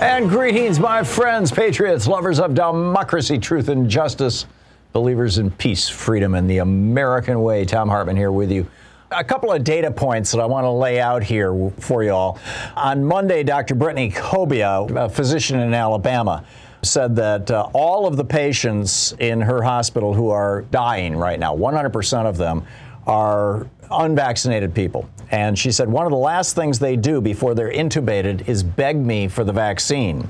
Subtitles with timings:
[0.00, 4.46] And greetings, my friends, patriots, lovers of democracy, truth, and justice,
[4.92, 7.64] believers in peace, freedom, and the American way.
[7.64, 8.64] Thom Hartmann here with you.
[9.10, 12.38] A couple of data points that I want to lay out here for you all.
[12.76, 13.74] On Monday, Dr.
[13.74, 16.44] Brytney Cobia, a physician in Alabama,
[16.82, 21.56] said that uh, all of the patients in her hospital who are dying right now,
[21.56, 22.64] 100% of them,
[23.08, 25.08] are unvaccinated people.
[25.30, 28.96] And she said one of the last things they do before they're intubated is beg
[28.96, 30.28] me for the vaccine.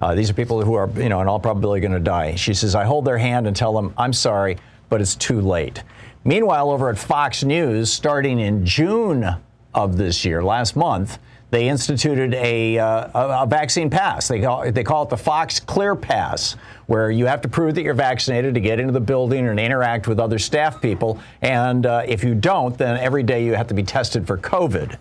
[0.00, 2.34] Uh, these are people who are, you know, in all probability going to die.
[2.36, 5.82] She says, I hold their hand and tell them, I'm sorry, but it's too late.
[6.24, 9.36] Meanwhile, over at Fox News, starting in June
[9.74, 11.18] of this year, last month,
[11.50, 14.28] they instituted a, uh, a, vaccine pass.
[14.28, 17.82] They call, they call it the Fox Clear Pass, where you have to prove that
[17.82, 21.18] you're vaccinated to get into the building and interact with other staff people.
[21.40, 24.98] And uh, if you don't, then every day you have to be tested for COVID.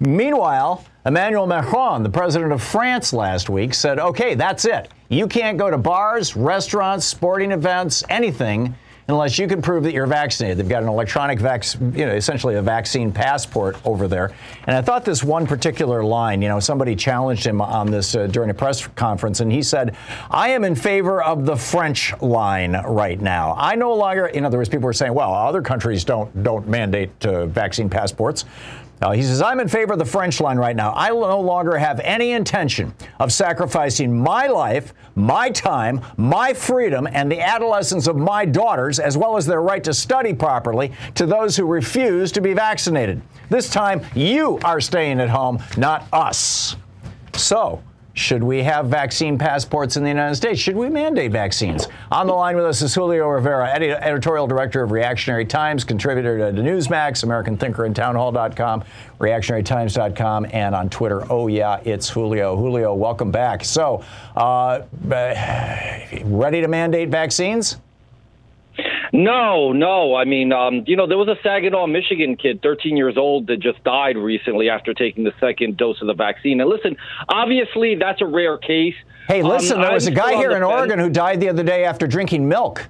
[0.00, 4.88] Meanwhile, Emmanuel Macron, the president of France last week, said, okay, that's it.
[5.08, 8.74] You can't go to bars, restaurants, sporting events, anything
[9.08, 10.58] unless you can prove that you're vaccinated.
[10.58, 14.32] They've got an electronic vac, you know, essentially a vaccine passport over there.
[14.66, 18.26] And I thought this one particular line, you know, somebody challenged him on this uh,
[18.26, 19.96] during a press conference, and he said,
[20.30, 23.54] "I am in favor of the French line right now.
[23.56, 27.10] I no longer, in other words, people were saying, well, other countries don't don't mandate
[27.26, 28.44] uh, vaccine passports."
[29.02, 30.92] Uh, he says, I'm in favor of the French line right now.
[30.94, 37.30] I no longer have any intention of sacrificing my life, my time, my freedom, and
[37.30, 41.56] the adolescence of my daughters, as well as their right to study properly, to those
[41.56, 43.20] who refuse to be vaccinated.
[43.50, 46.76] This time, you are staying at home, not us.
[47.34, 47.82] So,
[48.14, 50.60] should we have vaccine passports in the United States?
[50.60, 51.88] Should we mandate vaccines?
[52.10, 56.60] On the line with us is Julio Rivera, editorial director of Reactionary Times, contributor to
[56.60, 58.84] Newsmax, American Thinker, and Townhall.com,
[59.18, 61.24] reactionarytimes.com, and on Twitter.
[61.30, 62.56] Oh, yeah, it's Julio.
[62.56, 63.64] Julio, welcome back.
[63.64, 64.04] So,
[64.36, 64.82] uh,
[66.24, 67.78] ready to mandate vaccines?
[69.12, 70.14] No, no.
[70.14, 73.60] I mean, um, you know, there was a Saginaw, Michigan kid, 13 years old, that
[73.60, 76.60] just died recently after taking the second dose of the vaccine.
[76.60, 76.96] And listen,
[77.28, 78.94] obviously, that's a rare case.
[79.28, 81.62] Hey, listen, um, there was I'm a guy here in Oregon who died the other
[81.62, 82.88] day after drinking milk.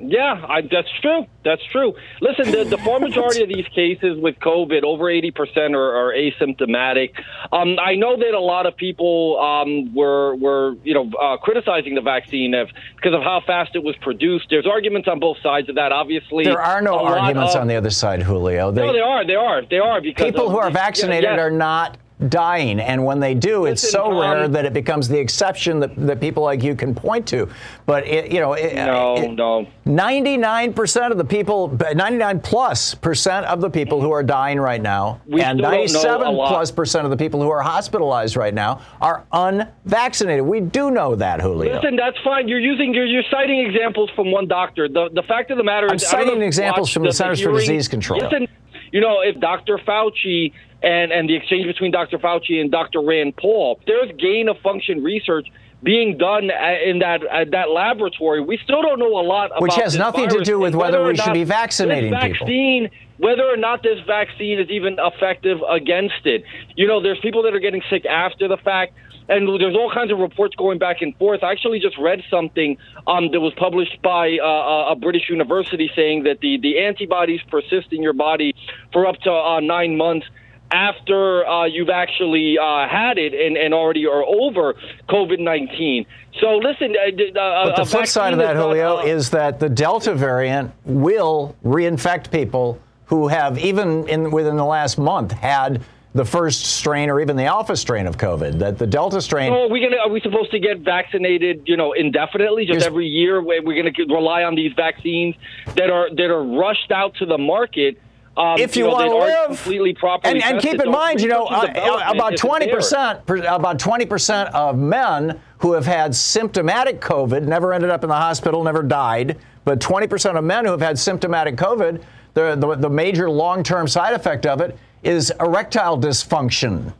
[0.00, 1.26] Yeah, I, that's true.
[1.44, 1.94] That's true.
[2.20, 7.12] Listen, the, the far majority of these cases with COVID, over 80% are, are asymptomatic.
[7.52, 11.94] Um, I know that a lot of people um, were, were, you know, uh, criticizing
[11.94, 14.46] the vaccine of, because of how fast it was produced.
[14.48, 16.44] There's arguments on both sides of that, obviously.
[16.44, 18.70] There are no arguments of, on the other side, Julio.
[18.70, 19.26] They, no, they are.
[19.26, 19.62] They are.
[19.66, 20.00] They are.
[20.00, 21.42] Because people who are vaccinated yeah, yeah.
[21.42, 22.80] are not dying.
[22.80, 25.94] And when they do, Listen, it's so um, rare that it becomes the exception that,
[25.96, 27.48] that people like you can point to.
[27.86, 29.66] But, it, you know, it, no, it, no.
[29.86, 35.20] 99% of the people, 99 plus percent of the people who are dying right now,
[35.26, 40.44] we and 97 plus percent of the people who are hospitalized right now are unvaccinated.
[40.44, 41.76] We do know that, Julio.
[41.76, 42.48] Listen, that's fine.
[42.48, 44.88] You're using, you're, you're citing examples from one doctor.
[44.88, 47.52] The, the fact of the matter is, I'm citing examples from the, the Centers for
[47.52, 48.20] Disease Control.
[48.20, 48.46] Listen,
[48.92, 49.78] you know, if Dr.
[49.78, 50.52] Fauci
[50.82, 52.18] and, and the exchange between Dr.
[52.18, 53.00] Fauci and Dr.
[53.00, 55.46] Rand Paul, there's gain of function research
[55.82, 56.50] being done
[56.84, 58.40] in that at that laboratory.
[58.42, 61.02] We still don't know a lot about Which has nothing to do with and whether
[61.04, 62.46] we should be vaccinating this people.
[62.46, 66.44] vaccine, Whether or not this vaccine is even effective against it.
[66.76, 68.94] You know, there's people that are getting sick after the fact.
[69.28, 71.44] And there's all kinds of reports going back and forth.
[71.44, 72.76] I actually just read something
[73.06, 77.92] um, that was published by uh, a British university saying that the, the antibodies persist
[77.92, 78.56] in your body
[78.92, 80.26] for up to uh, nine months
[80.70, 84.74] after uh, you've actually uh, had it and, and already are over
[85.08, 86.06] COVID 19.
[86.40, 89.68] So listen, uh, uh, But the flip side of that, not, Julio, is that the
[89.68, 95.82] Delta variant will reinfect people who have, even in, within the last month, had
[96.14, 98.58] the first strain or even the alpha strain of COVID.
[98.58, 99.52] That the Delta strain.
[99.52, 99.96] So are we gonna?
[99.96, 101.62] Are we supposed to get vaccinated?
[101.66, 103.40] You know, indefinitely, just every year?
[103.42, 105.34] We're going to rely on these vaccines
[105.74, 108.00] that are that are rushed out to the market?
[108.36, 111.28] Um, if you, know, want to live, completely properly and, and keep in mind, you
[111.28, 117.42] know, uh, about 20 percent, about twenty percent of men who have had symptomatic COVID
[117.42, 119.36] never ended up in the hospital, never died.
[119.64, 122.02] But twenty percent of men who have had symptomatic COVID,
[122.34, 126.92] the the, the major long-term side effect of it is erectile dysfunction.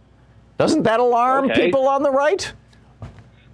[0.59, 1.65] Doesn't that alarm Okay.
[1.67, 2.53] people on the right?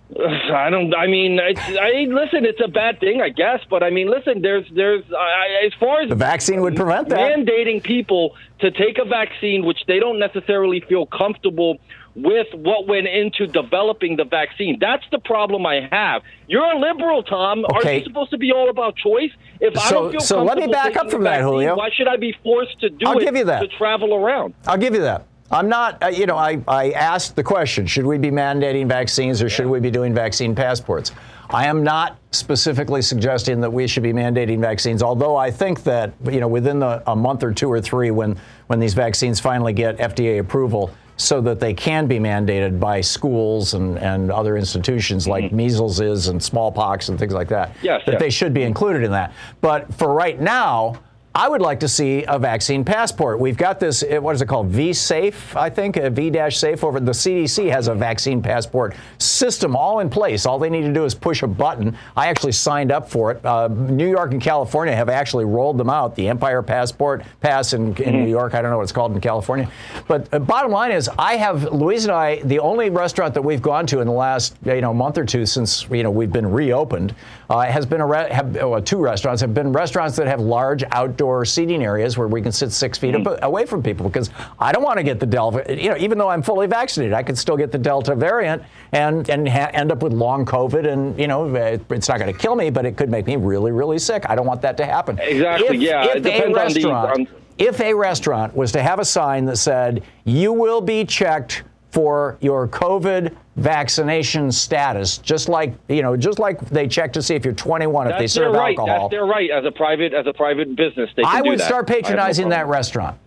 [0.18, 0.94] I don't.
[0.94, 2.44] I mean, it's, I listen.
[2.44, 3.60] It's a bad thing, I guess.
[3.68, 4.40] But I mean, listen.
[4.40, 7.18] There's, there's, I, as far as The vaccine would prevent that.
[7.18, 11.78] mandating people to take a vaccine which they don't necessarily feel comfortable
[12.14, 14.78] with what went into developing the vaccine.
[14.80, 16.22] That's the problem I have.
[16.46, 17.64] You're a liberal, Tom.
[17.64, 17.74] Okay.
[17.74, 19.30] Aren't you supposed to be all about choice?
[19.60, 21.76] If I don't feel so let me comfortable back up from the that, vaccine, Julio.
[21.76, 23.60] Why should I be forced to do I'll it give you that.
[23.60, 24.54] to travel around?
[24.66, 25.26] I'll give you that.
[25.50, 29.42] I'm not, uh, you know, I, I asked the question should we be mandating vaccines
[29.42, 31.12] or should we be doing vaccine passports?
[31.48, 36.12] I am not specifically suggesting that we should be mandating vaccines, although I think that,
[36.24, 39.72] you know, within the, a month or two or three when, when these vaccines finally
[39.72, 45.26] get FDA approval, so that they can be mandated by schools and, and other institutions
[45.26, 47.70] like measles is and smallpox and things like that.
[47.70, 47.86] Mm-hmm.
[47.86, 48.20] Yes, that yes.
[48.20, 49.32] they should be included in that.
[49.60, 51.00] But for right now,
[51.36, 53.38] I would like to see a vaccine passport.
[53.38, 54.68] We've got this, eh, what is it called?
[54.68, 56.82] V Safe, I think, V-dash safe.
[56.82, 56.98] over.
[56.98, 60.46] The CDC has a vaccine passport system all in place.
[60.46, 61.94] All they need to do is push a button.
[62.16, 63.44] I actually signed up for it.
[63.44, 66.14] Uh, New York and California have actually rolled them out.
[66.14, 68.54] The Empire Passport Pass in, in New York.
[68.54, 69.70] I don't know what it's called in California.
[70.08, 72.40] But uh, bottom line is, I have Louise and I.
[72.44, 75.44] The only restaurant that we've gone to in the last you know month or two
[75.44, 77.14] since you know we've been reopened
[77.48, 81.44] has been a re- have, oh, two restaurants have been restaurants that have large outdoor
[81.44, 83.26] seating areas where we can sit six feet Mm-hmm.
[83.34, 85.64] ab- away from people because I don't want to get the Delta.
[85.80, 88.62] You know, even though I'm fully vaccinated, I could still get the Delta variant
[88.92, 92.38] and and ha- end up with long COVID, and you know it's not going to
[92.38, 94.28] kill me, but it could make me really really sick.
[94.28, 95.18] I don't want that to happen.
[95.20, 97.26] Exactly, If- yeah, If it a the- restaurant, on-
[97.58, 101.62] if a restaurant was to have a sign that said you will be checked
[101.96, 107.34] for your COVID vaccination status, just like you know, just like they check to see
[107.34, 108.78] if you're 21 if they That's their serve right.
[108.78, 109.08] alcohol.
[109.08, 111.08] That's their right as a private as a private business.
[111.16, 111.64] They can I do would that.
[111.64, 113.18] start I have no patronizing that restaurant.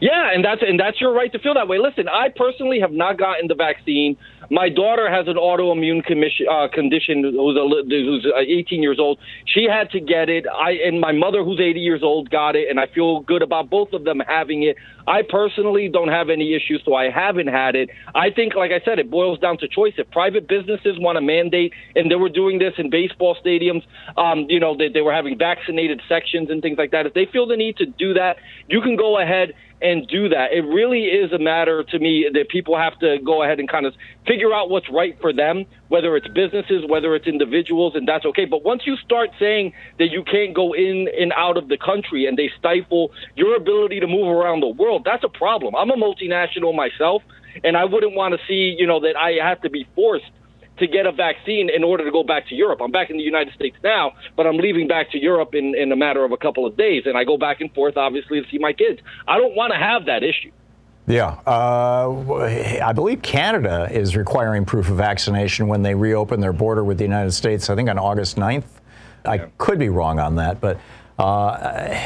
[0.00, 1.78] Yeah, and that's and that's your right to feel that way.
[1.78, 4.16] Listen, I personally have not gotten the vaccine.
[4.50, 9.18] My daughter has an autoimmune commission, uh, condition who's, a, who's uh, 18 years old.
[9.44, 10.46] She had to get it.
[10.46, 13.70] I and my mother, who's 80 years old, got it, and I feel good about
[13.70, 14.76] both of them having it.
[15.08, 17.88] I personally don't have any issues, so I haven't had it.
[18.14, 19.94] I think, like I said, it boils down to choice.
[19.96, 23.82] If private businesses want to mandate, and they were doing this in baseball stadiums,
[24.18, 27.06] um, you know, they, they were having vaccinated sections and things like that.
[27.06, 28.36] If they feel the need to do that,
[28.68, 30.52] you can go ahead and do that.
[30.52, 33.86] It really is a matter to me that people have to go ahead and kind
[33.86, 33.94] of
[34.26, 38.44] figure out what's right for them, whether it's businesses, whether it's individuals, and that's okay.
[38.44, 42.26] But once you start saying that you can't go in and out of the country
[42.26, 45.76] and they stifle your ability to move around the world, that's a problem.
[45.76, 47.22] I'm a multinational myself,
[47.62, 50.30] and I wouldn't want to see, you know, that I have to be forced
[50.78, 52.80] to get a vaccine in order to go back to Europe.
[52.82, 55.92] I'm back in the United States now, but I'm leaving back to Europe in, in
[55.92, 58.48] a matter of a couple of days, and I go back and forth, obviously, to
[58.50, 59.00] see my kids.
[59.26, 60.52] I don't want to have that issue.
[61.06, 66.84] Yeah, uh, I believe Canada is requiring proof of vaccination when they reopen their border
[66.84, 67.70] with the United States.
[67.70, 68.64] I think on August 9th.
[69.24, 70.78] I could be wrong on that, but
[71.18, 71.98] uh,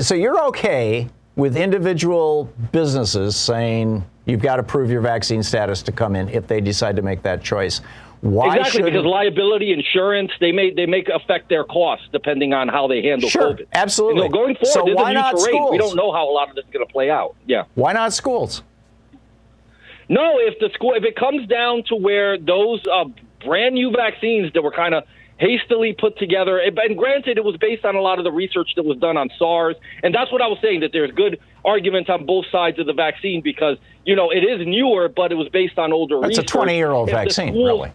[0.00, 5.92] so you're okay with individual businesses saying you've got to prove your vaccine status to
[5.92, 7.80] come in if they decide to make that choice.
[8.20, 12.68] Why exactly, should because liability insurance they may they make affect their costs depending on
[12.68, 13.66] how they handle Sure, COVID.
[13.72, 14.22] absolutely.
[14.24, 15.70] You know, going forward, So why not terrain.
[15.70, 17.36] We don't know how a lot of this is going to play out.
[17.46, 17.64] Yeah.
[17.74, 18.62] why not schools?
[20.08, 23.04] No, if the school if it comes down to where those uh,
[23.44, 25.04] brand new vaccines that were kind of
[25.38, 26.58] hastily put together.
[26.58, 29.30] And granted, it was based on a lot of the research that was done on
[29.38, 32.86] SARS, and that's what I was saying that there's good arguments on both sides of
[32.86, 36.16] the vaccine because you know it is newer, but it was based on older.
[36.18, 36.44] it's research.
[36.44, 37.92] a 20 year old vaccine, really.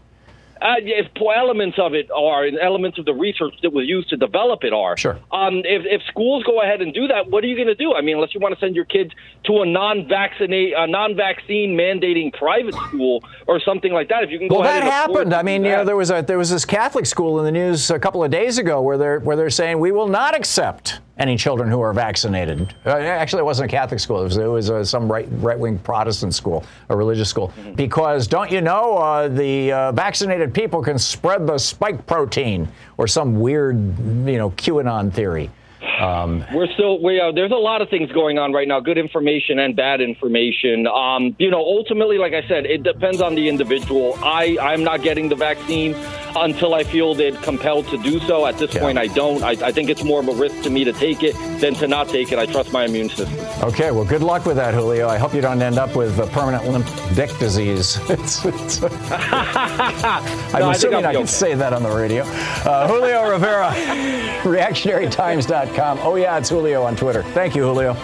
[0.63, 4.15] Uh, if elements of it are, and elements of the research that was used to
[4.15, 4.95] develop it are.
[4.95, 5.19] Sure.
[5.31, 7.93] Um, if, if schools go ahead and do that, what are you going to do?
[7.93, 9.11] I mean, unless you want to send your kids
[9.45, 14.23] to a non-vaccinate, a non-vaccine mandating private school or something like that.
[14.23, 15.33] If you can go well, ahead that happened.
[15.33, 17.91] I mean, you know, there was a there was this Catholic school in the news
[17.91, 21.37] a couple of days ago where they're where they're saying we will not accept any
[21.37, 22.73] children who are vaccinated.
[22.85, 24.21] Uh, actually, it wasn't a Catholic school.
[24.21, 27.49] It was, it was uh, some right right wing Protestant school, a religious school.
[27.49, 27.73] Mm-hmm.
[27.73, 32.67] Because don't you know uh, the uh, vaccinated people can spread the spike protein
[32.97, 35.51] or some weird you know QAnon theory.
[35.99, 38.97] Um, We're still we uh, there's a lot of things going on right now, good
[38.97, 40.87] information and bad information.
[40.87, 44.17] Um, you know, ultimately, like I said, it depends on the individual.
[44.23, 45.95] I I'm not getting the vaccine
[46.35, 48.45] until I feel that compelled to do so.
[48.45, 48.81] At this Yeah.
[48.81, 49.43] point, I don't.
[49.43, 51.87] I, I think it's more of a risk to me to take it than to
[51.87, 52.39] not take it.
[52.39, 53.37] I trust my immune system.
[53.61, 55.07] Okay, well, good luck with that, Julio.
[55.07, 57.99] I hope you don't end up with a permanent limp dick disease.
[58.09, 61.25] It's, it's, I'm No, assuming I'll I, can okay.
[61.31, 62.23] say that on the radio.
[62.23, 63.71] Uh, Julio Rivera,
[64.43, 65.72] reactionarytimes.com.
[65.77, 67.23] Oh, yeah, it's Julio on Twitter.
[67.23, 67.97] Thank you, Julio.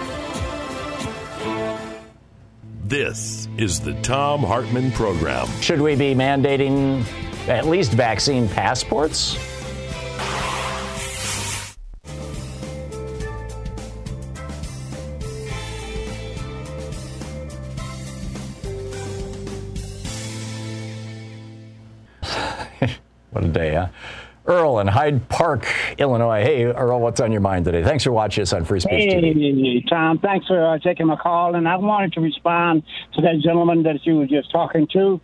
[2.85, 5.47] This is the Thom Hartmann Program.
[5.61, 7.05] Should we be mandating
[7.47, 9.35] at least vaccine passports?
[23.29, 23.89] what a day, huh?
[24.49, 25.67] Earl in Hyde Park,
[25.99, 26.41] Illinois.
[26.41, 27.83] Hey, Earl, what's on your mind today?
[27.83, 29.81] Thanks for watching us on Free Speech TV.
[29.81, 31.53] Hey, Tom, thanks for uh, taking my call.
[31.53, 32.81] And I wanted to respond
[33.13, 35.21] to that gentleman that you were just talking to.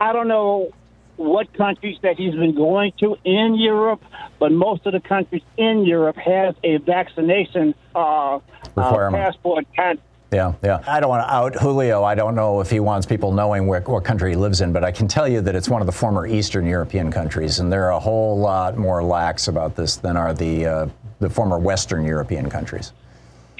[0.00, 0.72] I don't know
[1.16, 4.02] what countries that he's been going to in Europe,
[4.40, 8.40] but most of the countries in Europe has a vaccination uh,
[8.76, 10.00] uh, passport kind.
[10.30, 10.82] Yeah, yeah.
[10.86, 12.04] I don't want to out Julio.
[12.04, 14.84] I don't know if he wants people knowing where, what country he lives in, but
[14.84, 17.90] I can tell you that it's one of the former Eastern European countries, and they're
[17.90, 20.86] a whole lot more lax about this than are the uh,
[21.20, 22.92] the former Western European countries.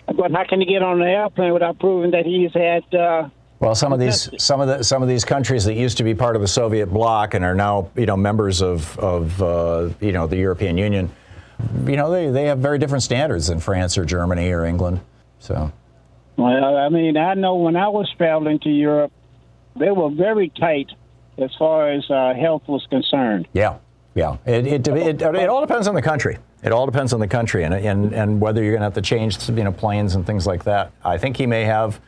[0.07, 2.83] But how can he get on an airplane without proving that he's had?
[2.95, 3.29] Uh,
[3.61, 6.15] Well, some of these some of the some of these countries that used to be
[6.15, 10.13] part of the Soviet bloc and are now you know members of of uh, you
[10.13, 11.11] know the European Union,
[11.87, 15.01] you know they, they have very different standards than France or Germany or England.
[15.39, 15.73] So.
[16.39, 19.11] Well, I mean, I know when I was traveling to Europe,
[19.77, 20.89] they were very tight
[21.37, 23.49] as far as uh, health was concerned.
[23.53, 23.79] Yeah,
[24.15, 24.37] yeah.
[24.47, 26.39] It, it, it, it, all depends on the country.
[26.63, 29.03] It all depends on the country and, and, and whether you're going to have to
[29.03, 30.93] change you know, planes and things like that.
[31.05, 32.01] I think he may have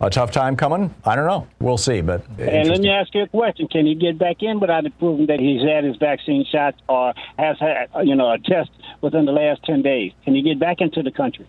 [0.00, 0.94] a tough time coming.
[1.04, 1.46] I don't know.
[1.60, 2.00] We'll see.
[2.00, 4.98] But And let me ask you a question: Can he get back in without it
[4.98, 9.24] proving that he's had his vaccine shot or has had, you know, a test within
[9.24, 10.12] the last ten days?
[10.24, 11.46] Can he get back into the country?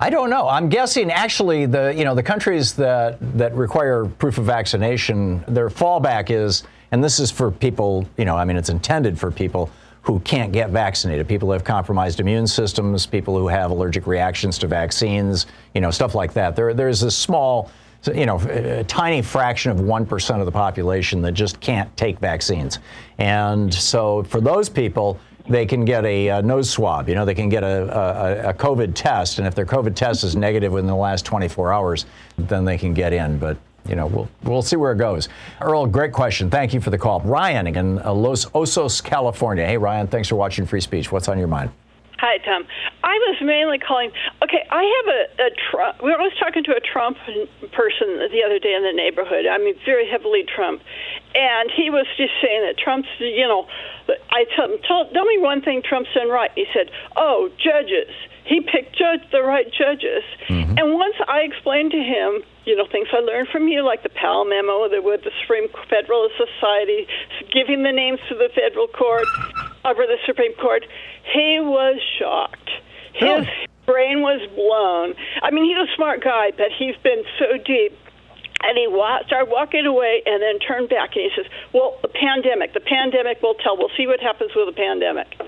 [0.00, 0.48] I don't know.
[0.48, 5.68] I'm guessing actually the you know the countries that that require proof of vaccination, their
[5.68, 8.06] fallback is, and this is for people.
[8.16, 9.70] You know, I mean, it's intended for people
[10.02, 14.58] who can't get vaccinated, people who have compromised immune systems, people who have allergic reactions
[14.58, 16.54] to vaccines, you know, stuff like that.
[16.54, 17.70] There, there's a small,
[18.14, 22.80] you know, a tiny fraction of 1% of the population that just can't take vaccines.
[23.16, 27.08] And so for those people, they can get a, uh nose swab.
[27.08, 30.24] You know, they can get a, a, a COVID test, and if their COVID test
[30.24, 33.38] is negative within the last 24 hours, then they can get in.
[33.38, 33.56] But
[33.88, 35.28] you know, we'll we'll see where it goes.
[35.60, 36.50] Earl, great question.
[36.50, 37.20] Thank you for the call.
[37.20, 39.66] Ryan in Los Osos, California.
[39.66, 41.12] Hey, Ryan, thanks for watching Free Speech.
[41.12, 41.70] What's on your mind?
[42.18, 42.64] Hi, Tom.
[43.02, 44.10] I was mainly calling.
[44.42, 45.98] Okay, I have a, a Trump.
[45.98, 47.18] I was talking to a Trump
[47.74, 49.46] person the other day in the neighborhood.
[49.50, 50.80] I mean, very heavily Trump,
[51.34, 53.08] and he was just saying that Trump's.
[53.18, 53.66] You know,
[54.30, 56.50] I tell him, tell, tell me one thing Trump's done right.
[56.54, 58.14] He said, "Oh, judges.
[58.44, 60.78] He picked judge the right judges." Mm-hmm.
[60.78, 64.14] And once I explained to him, you know, things I learned from you, like the
[64.14, 67.06] Powell memo, that with the Supreme Federalist Society
[67.52, 69.26] giving the names to the federal court
[69.84, 70.84] over the Supreme Court,
[71.32, 72.70] he was shocked.
[73.12, 73.46] His
[73.86, 75.14] brain was blown.
[75.42, 77.96] I mean, he's a smart guy, but he's been so deep.
[78.62, 82.08] And he wa- started walking away and then turned back and he says, Well, the
[82.08, 83.76] pandemic, the pandemic will tell.
[83.76, 85.38] We'll see what happens with the pandemic.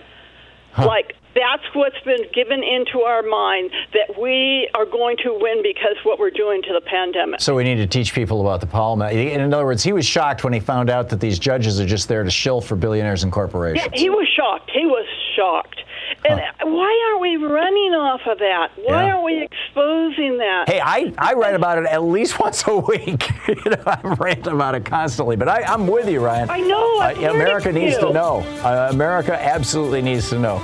[0.76, 5.96] Like, that's what's been given into our mind that we are going to win because
[6.04, 7.40] what we're doing to the pandemic.
[7.40, 9.06] So we need to teach people about the memo.
[9.08, 12.08] In other words, he was shocked when he found out that these judges are just
[12.08, 13.88] there to shill for billionaires and corporations.
[13.92, 14.70] Yeah, he was shocked.
[14.72, 15.82] He was shocked.
[16.24, 18.70] And why aren't we running off of that?
[18.76, 19.12] Why Yeah.
[19.14, 20.64] aren't we exposing that?
[20.68, 23.28] Hey, I, I write about it at least once a week.
[23.48, 25.36] you know, I rant about it constantly.
[25.36, 26.50] But I, I'm with you, Ryan.
[26.50, 28.00] I know, Uh, America needs you.
[28.08, 28.38] to know.
[28.64, 30.58] Uh, America absolutely needs to know.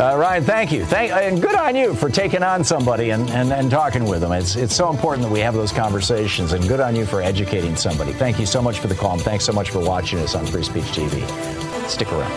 [0.00, 0.84] Uh, Ryan, thank you.
[0.84, 4.30] Thank, and good on you for taking on somebody and, and, and talking with them.
[4.30, 7.74] It's, it's so important that we have those conversations, and good on you for educating
[7.74, 8.12] somebody.
[8.12, 10.46] Thank you so much for the call, and thanks so much for watching us on
[10.46, 11.88] Free Speech TV.
[11.88, 12.30] Stick around.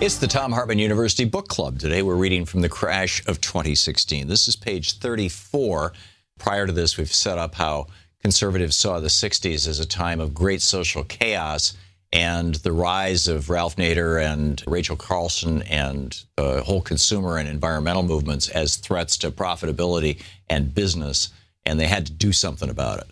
[0.00, 1.80] It's the Thom Hartmann University Book Club.
[1.80, 4.28] Today we're reading from the crash of 2016.
[4.28, 5.92] This is page 34.
[6.38, 7.88] Prior to this, we've set up how
[8.22, 11.76] conservatives saw the 60s as a time of great social chaos
[12.12, 18.02] and the rise of Ralph Nader and Rachel Carlson and the whole consumer and environmental
[18.02, 21.30] movements as threats to profitability and business,
[21.66, 23.06] and they had to do something about it.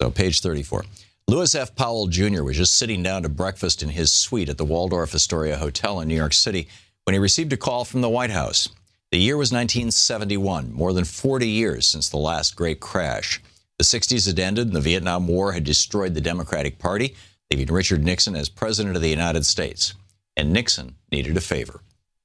[0.00, 0.84] So, page 34.
[1.26, 1.76] Lewis F.
[1.76, 2.42] Powell Jr.
[2.42, 6.08] was just sitting down to breakfast in his suite at the Waldorf Astoria Hotel in
[6.08, 6.68] New York City
[7.04, 8.70] when he received a call from the White House.
[9.10, 13.40] The year was 1971, more than 40 years since the last great crash.
[13.78, 17.16] The 60s had ended and the Vietnam War had destroyed the Democratic Party,
[17.50, 19.94] leaving Richard Nixon as President of the United States.
[20.36, 21.80] And Nixon needed a favor.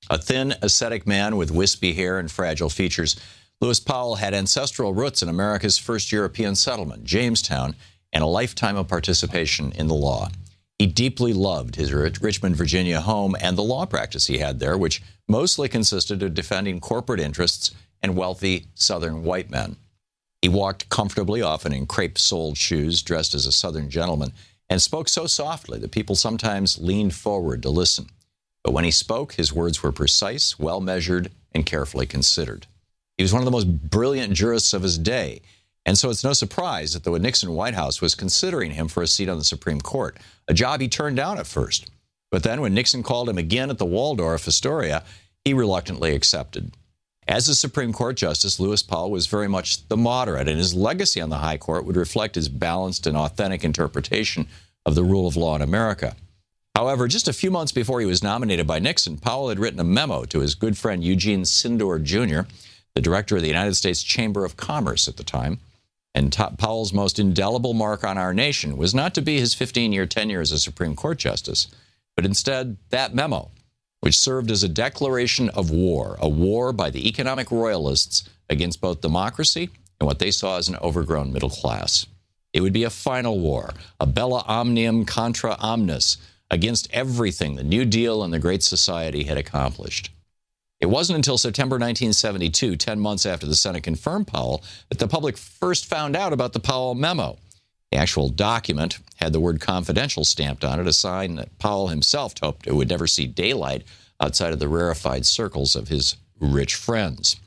[0.10, 3.16] A thin, ascetic man with wispy hair and fragile features,
[3.62, 7.76] Lewis Powell had ancestral roots in America's first European settlement, Jamestown,
[8.12, 10.30] and a lifetime of participation in the law.
[10.80, 14.78] He deeply loved his Rich- Richmond, Virginia home and the law practice he had there,
[14.78, 19.78] which mostly consisted of defending corporate interests and wealthy Southern white men.
[20.42, 24.34] He walked comfortably, often in crepe soled shoes, dressed as a Southern gentleman,
[24.70, 28.08] and spoke so softly that people sometimes leaned forward to listen.
[28.64, 32.68] But when he spoke, his words were precise, well measured, and carefully considered.
[33.18, 35.42] He was one of the most brilliant jurists of his day,
[35.86, 39.08] and so it's no surprise that the Nixon White House was considering him for a
[39.08, 41.90] seat on the Supreme Court, a job he turned down at first.
[42.32, 45.04] But then when Nixon called him again at the Waldorf Astoria,
[45.44, 46.72] he reluctantly accepted.
[47.28, 51.22] As a Supreme Court Justice, Lewis Powell was very much the moderate, and his legacy
[51.22, 54.48] on the High Court would reflect his balanced and authentic interpretation
[54.86, 56.16] of the rule of law in America.
[56.76, 59.86] However, just a few months before he was nominated by Nixon, Powell had written a
[59.86, 62.50] memo to his good friend Eugene Sydnor Jr.,
[62.96, 65.60] the director of the United States Chamber of Commerce at the time.
[66.16, 70.06] And Powell's most indelible mark on our nation was not to be his 15 year
[70.06, 71.68] tenure as a Supreme Court justice,
[72.16, 73.50] but instead that memo,
[74.02, 79.02] which served as a declaration of war, a war by the economic royalists against both
[79.02, 82.06] democracy and what they saw as an overgrown middle class.
[82.54, 86.18] It would be a final war, a bella omnium contra omnis,
[86.52, 90.12] against everything the New Deal and the Great Society had accomplished.
[90.84, 95.38] It wasn't until September 1972, 10 months after the Senate confirmed Powell, that the public
[95.38, 97.38] first found out about the Powell memo.
[97.90, 102.34] The actual document had the word confidential stamped on it, a sign that Powell himself
[102.38, 103.86] hoped it would never see daylight
[104.20, 107.38] outside of the rarefied circles of his rich friends.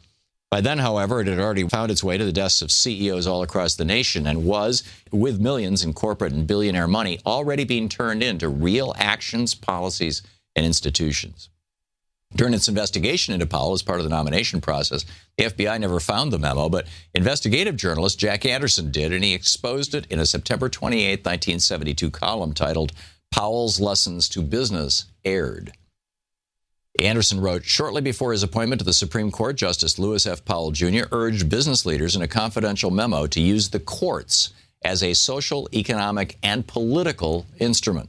[0.50, 3.42] By then, however, it had already found its way to the desks of CEOs all
[3.42, 8.22] across the nation and was, with millions in corporate and billionaire money, already being turned
[8.22, 10.22] into real actions, policies,
[10.54, 11.50] and institutions.
[12.34, 15.04] During its investigation into Powell as part of the nomination process,
[15.38, 19.94] the FBI never found the memo, but investigative journalist Jack Anderson did, and he exposed
[19.94, 22.92] it in a September 28, 1972 column titled
[23.30, 25.72] Powell's Lessons to Business Aired.
[27.00, 30.44] Anderson wrote Shortly before his appointment to the Supreme Court, Justice Lewis F.
[30.44, 31.04] Powell Jr.
[31.12, 34.52] urged business leaders in a confidential memo to use the courts
[34.84, 38.08] as a social, economic, and political instrument.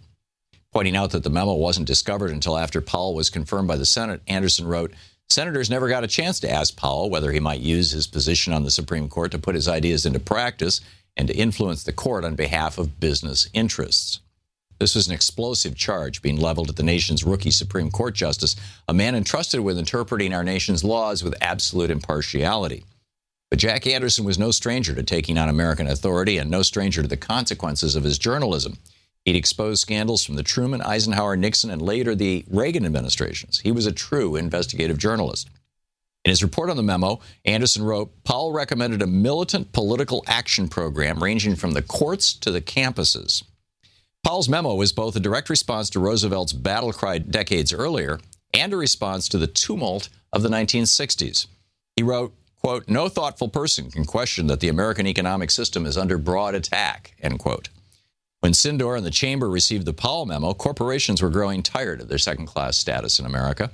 [0.77, 4.21] Pointing out that the memo wasn't discovered until after Powell was confirmed by the Senate,
[4.27, 4.93] Anderson wrote
[5.27, 8.63] Senators never got a chance to ask Powell whether he might use his position on
[8.63, 10.79] the Supreme Court to put his ideas into practice
[11.15, 14.19] and to influence the court on behalf of business interests.
[14.77, 18.55] This was an explosive charge being leveled at the nation's rookie Supreme Court justice,
[18.87, 22.85] a man entrusted with interpreting our nation's laws with absolute impartiality.
[23.49, 27.07] But Jack Anderson was no stranger to taking on American authority and no stranger to
[27.07, 28.77] the consequences of his journalism.
[29.27, 33.59] He'd exposed scandals from the Truman, Eisenhower, Nixon, and later the Reagan administrations.
[33.59, 35.49] He was a true investigative journalist.
[36.23, 41.21] In his report on the memo, Anderson wrote Powell recommended a militant political action program
[41.21, 43.43] ranging from the courts to the campuses.
[44.23, 48.21] Powell's memo was both a direct response to Roosevelt's battle cry decades earlier
[48.53, 51.47] and a response to the tumult of the 1960s.
[51.97, 56.17] He wrote, quote, no thoughtful person can question that the American economic system is under
[56.17, 57.67] broad attack, end quote.
[58.47, 62.17] When Sydnor and the chamber received the Powell memo, corporations were growing tired of their
[62.17, 63.71] second class status in America.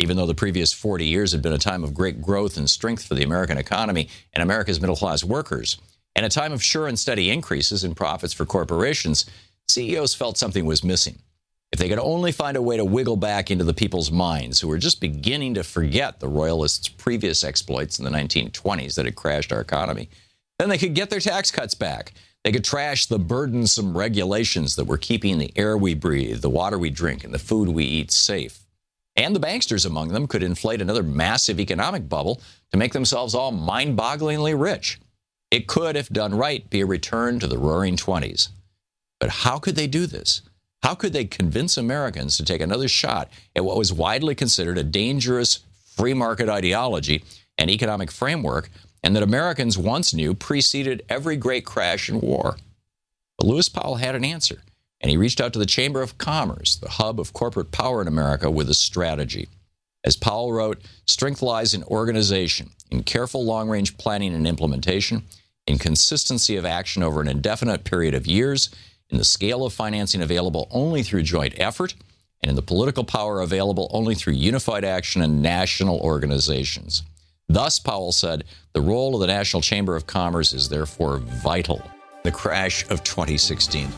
[0.00, 3.04] Even though the previous 40 years had been a time of great growth and strength
[3.06, 5.78] for the American economy and America's middle class workers,
[6.16, 9.26] and a time of sure and steady increases in profits for corporations,
[9.68, 11.20] CEOs felt something was missing.
[11.70, 14.66] If they could only find a way to wiggle back into the people's minds who
[14.66, 19.52] were just beginning to forget the royalists' previous exploits in the 1920s that had crashed
[19.52, 20.10] our economy,
[20.58, 22.12] then they could get their tax cuts back.
[22.46, 26.78] They could trash the burdensome regulations that were keeping the air we breathe, the water
[26.78, 28.60] we drink, and the food we eat safe.
[29.16, 33.50] And the banksters among them could inflate another massive economic bubble to make themselves all
[33.50, 35.00] mind bogglingly rich.
[35.50, 38.50] It could, if done right, be a return to the roaring 20s.
[39.18, 40.42] But how could they do this?
[40.84, 44.84] How could they convince Americans to take another shot at what was widely considered a
[44.84, 45.64] dangerous
[45.96, 47.24] free market ideology
[47.58, 48.70] and economic framework,
[49.06, 52.56] and that Americans once knew preceded every great crash and war?
[53.38, 54.62] But Lewis Powell had an answer,
[55.00, 58.08] and he reached out to the Chamber of Commerce, the hub of corporate power in
[58.08, 59.46] America, with a strategy.
[60.02, 65.22] As Powell wrote, strength lies in organization, in careful long range planning and implementation,
[65.68, 68.70] in consistency of action over an indefinite period of years,
[69.08, 71.94] in the scale of financing available only through joint effort,
[72.42, 77.04] and in the political power available only through unified action and national organizations.
[77.48, 81.80] Thus, Powell said, the role of the National Chamber of Commerce is therefore vital.
[82.24, 83.88] The crash of 2016.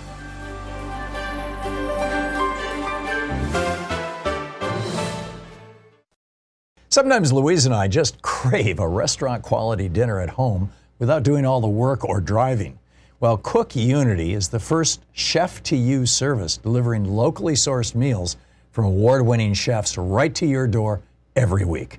[6.91, 11.63] Sometimes Louise and I just crave a restaurant quality dinner at home without doing all
[11.63, 12.79] the work or driving.
[13.19, 18.37] Well, Cook Unity is the first chef to you service delivering locally sourced meals
[18.73, 21.01] from award winning chefs right to your door
[21.35, 21.99] every week.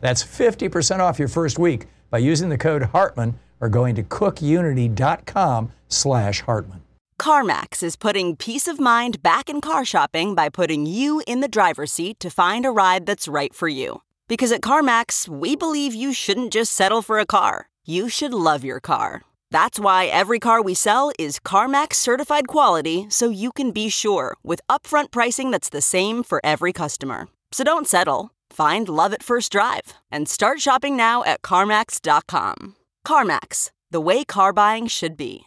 [0.00, 5.72] That's 50% off your first week by using the code Hartmann or going to cookunity.com
[5.88, 6.82] slash Hartmann.
[7.20, 11.48] CarMax is putting peace of mind back in car shopping by putting you in the
[11.48, 14.02] driver's seat to find a ride that's right for you.
[14.28, 17.68] Because at CarMax, we believe you shouldn't just settle for a car.
[17.84, 19.22] You should love your car.
[19.50, 24.36] That's why every car we sell is CarMax certified quality so you can be sure
[24.44, 27.28] with upfront pricing that's the same for every customer.
[27.50, 28.30] So don't settle.
[28.50, 32.76] Find love at first drive and start shopping now at CarMax.com.
[33.06, 35.44] CarMax, the way car buying should be.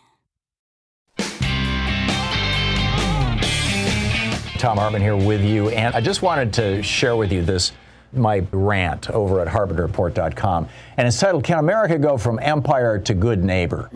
[4.62, 7.72] Thom Hartmann here with you, and I just wanted to share with you this
[8.14, 13.44] my rant over at HartmannReport.com, and it's titled "Can America Go from Empire to Good
[13.44, 13.90] Neighbor?"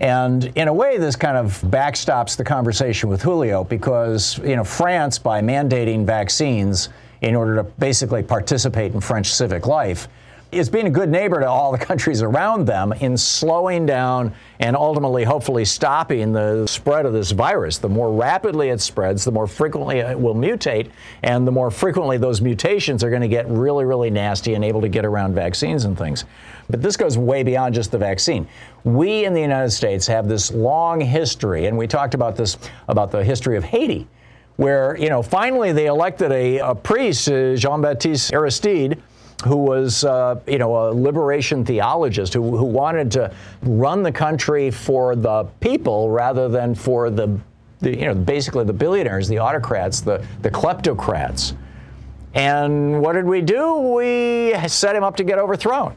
[0.00, 4.64] And in a way, this kind of backstops the conversation with Julio because you know
[4.64, 6.88] France, by mandating vaccines
[7.22, 10.08] in order to basically participate in French civic life,
[10.52, 14.76] is being a good neighbor to all the countries around them in slowing down and
[14.76, 17.78] ultimately, hopefully, stopping the spread of this virus.
[17.78, 20.90] The more rapidly it spreads, the more frequently it will mutate,
[21.22, 24.82] and the more frequently those mutations are going to get really, really nasty and able
[24.82, 26.26] to get around vaccines and things.
[26.68, 28.46] But this goes way beyond just the vaccine.
[28.84, 32.58] We in the United States have this long history, and we talked about this
[32.88, 34.06] about the history of Haiti
[34.62, 39.02] where you know finally they elected a, a priest, uh, Jean-Baptiste Aristide,
[39.44, 44.70] who was uh, you know a liberation theologist who, who wanted to run the country
[44.70, 47.38] for the people rather than for the,
[47.80, 51.54] the you know basically the billionaires, the autocrats, the the kleptocrats.
[52.34, 53.76] And what did we do?
[53.76, 55.96] We set him up to get overthrown.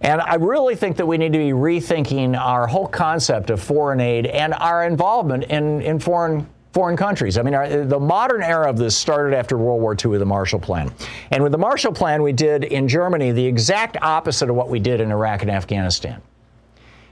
[0.00, 4.00] And I really think that we need to be rethinking our whole concept of foreign
[4.00, 7.36] aid and our involvement in, in foreign foreign countries.
[7.36, 10.26] I mean, our, the modern era of this started after World War II with the
[10.26, 10.92] Marshall Plan.
[11.32, 14.78] And with the Marshall Plan, we did in Germany the exact opposite of what we
[14.78, 16.22] did in Iraq and Afghanistan.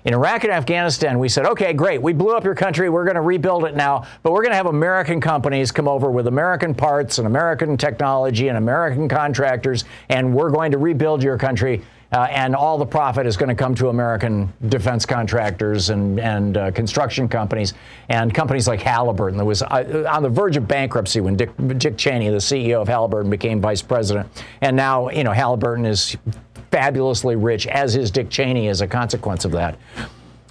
[0.05, 3.17] In Iraq and Afghanistan, we said, okay, great, we blew up your country, we're going
[3.17, 6.73] to rebuild it now, but we're going to have American companies come over with American
[6.73, 12.23] parts and American technology and American contractors, and we're going to rebuild your country uh,
[12.31, 16.71] and all the profit is going to come to American defense contractors and, and uh,
[16.71, 17.75] construction companies
[18.09, 21.99] and companies like Halliburton that was uh, on the verge of bankruptcy when Dick, Dick
[21.99, 24.27] Cheney, the CEO of Halliburton, became vice president.
[24.63, 26.17] And now, you know, Halliburton is
[26.71, 29.79] fabulously rich, as is Dick Cheney as a consequence of that.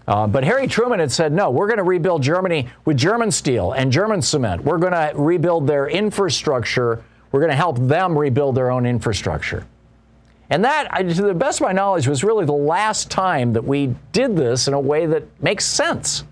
[0.08, 3.74] Uh, but Harry Truman had said, no, we're going to rebuild Germany with German steel
[3.74, 4.64] and German cement.
[4.64, 7.04] We're going to rebuild their infrastructure.
[7.32, 9.66] We're going to help them rebuild their own infrastructure.
[10.50, 13.96] And that, to the best of my knowledge, was really the last time that we
[14.14, 16.24] did this in a way that makes sense.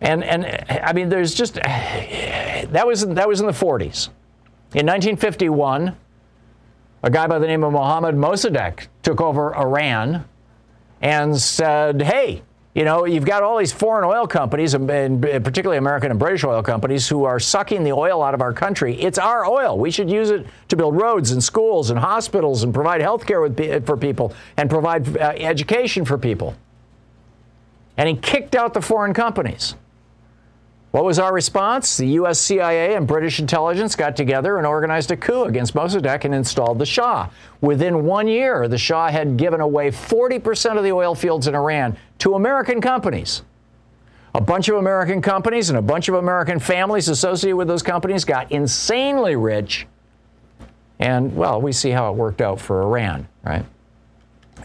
[0.00, 4.08] And, and I mean, there's just, that was, that was in the 40s.
[4.72, 5.96] In 1951,
[7.02, 10.24] a guy by the name of Mohammad Mossadegh took over Iran
[11.00, 12.42] and said, hey,
[12.74, 14.88] you know, you've got all these foreign oil companies, and
[15.20, 19.00] particularly American and British oil companies, who are sucking the oil out of our country.
[19.00, 19.76] It's our oil.
[19.76, 23.50] We should use it to build roads and schools and hospitals and provide health care
[23.80, 26.54] for people and provide uh, education for people.
[27.96, 29.74] And he kicked out the foreign companies.
[30.92, 31.96] What was our response?
[31.96, 32.40] The U.S.
[32.40, 36.86] CIA and British intelligence got together and organized a coup against Mossadegh and installed the
[36.86, 37.28] Shah.
[37.60, 41.96] Within one year, the Shah had given away 40% of the oil fields in Iran
[42.20, 43.42] to American companies.
[44.34, 48.24] A bunch of American companies and a bunch of American families associated with those companies
[48.24, 49.86] got insanely rich.
[51.00, 53.64] And, well, we see how it worked out for Iran, right?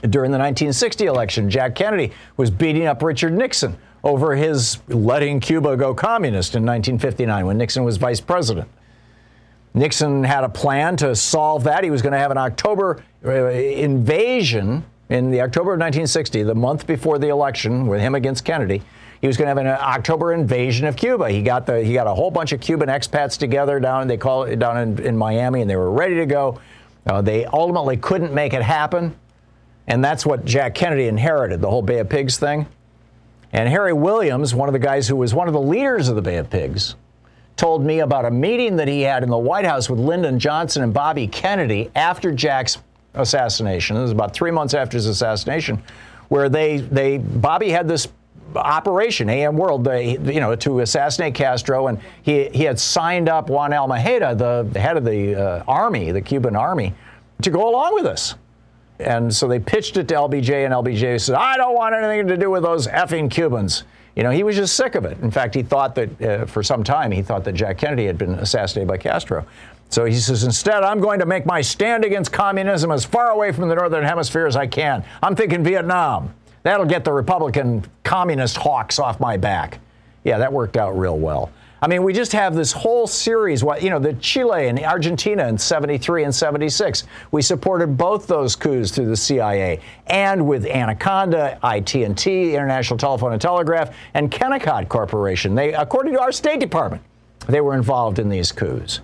[0.01, 5.75] During the 1960 election, Jack Kennedy was beating up Richard Nixon over his letting Cuba
[5.77, 8.69] go communist in 1959 when Nixon was vice president.
[9.73, 11.83] Nixon had a plan to solve that.
[11.83, 16.55] He was going to have an October uh, invasion in the October of 1960, the
[16.55, 18.81] month before the election, with him against Kennedy.
[19.21, 21.29] He was going to have an October invasion of Cuba.
[21.29, 24.43] He got the he got a whole bunch of Cuban expats together down they call
[24.43, 26.59] it down in, in Miami, and they were ready to go.
[27.05, 29.15] Uh, they ultimately couldn't make it happen,
[29.87, 32.67] and that's what Jack Kennedy inherited the whole Bay of Pigs thing.
[33.53, 36.21] And Harry Williams, one of the guys who was one of the leaders of the
[36.21, 36.95] Bay of Pigs,
[37.55, 40.83] told me about a meeting that he had in the White House with Lyndon Johnson
[40.83, 42.77] and Bobby Kennedy after Jack's
[43.15, 43.97] assassination.
[43.97, 45.81] It was about three months after his assassination,
[46.29, 48.07] where they they Bobby had this
[48.55, 53.73] operation AMWORLD, they, you know, to assassinate Castro, and he he had signed up Juan
[53.73, 56.93] Almeida, the, the head of the uh, army, the Cuban army,
[57.41, 58.35] to go along with us.
[58.99, 62.37] And so they pitched it to LBJ, and LBJ said, I don't want anything to
[62.37, 63.83] do with those effing Cubans.
[64.15, 65.19] You know, he was just sick of it.
[65.19, 68.17] In fact, he thought that uh, for some time, he thought that Jack Kennedy had
[68.17, 69.45] been assassinated by Castro.
[69.89, 73.51] So he says, instead, I'm going to make my stand against communism as far away
[73.51, 75.05] from the Northern Hemisphere as I can.
[75.23, 76.33] I'm thinking Vietnam.
[76.63, 79.79] That'll get the Republican communist hawks off my back.
[80.23, 81.51] Yeah, that worked out real well.
[81.81, 83.63] I mean, we just have this whole series.
[83.63, 87.03] What you know, the Chile and Argentina in '73 and '76.
[87.29, 93.41] We supported both those coups through the CIA, and with Anaconda, IT&T, International Telephone and
[93.41, 95.53] Telegraph, and Kennecott Corporation.
[95.53, 97.03] They, according to our State Department,
[97.47, 99.01] they were involved in these coups.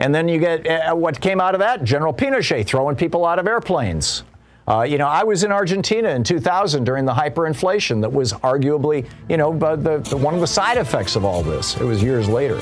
[0.00, 1.84] And then you get uh, what came out of that?
[1.84, 4.24] General Pinochet throwing people out of airplanes.
[4.68, 9.08] Uh, you know, I was in Argentina in 2000 during the hyperinflation that was arguably,
[9.28, 11.76] you know, the, the, one of the side effects of all this.
[11.76, 12.58] It was years later.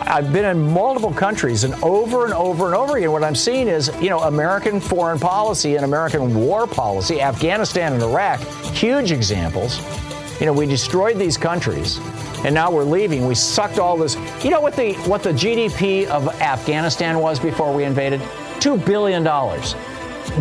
[0.00, 3.68] I've been in multiple countries, and over and over and over again, what I'm seeing
[3.68, 8.40] is, you know, American foreign policy and American war policy, Afghanistan and Iraq,
[8.72, 9.82] huge examples.
[10.40, 11.98] You know, we destroyed these countries,
[12.44, 13.26] and now we're leaving.
[13.26, 14.16] We sucked all this.
[14.44, 18.20] You know what the what the GDP of Afghanistan was before we invaded?
[18.60, 19.74] Two billion dollars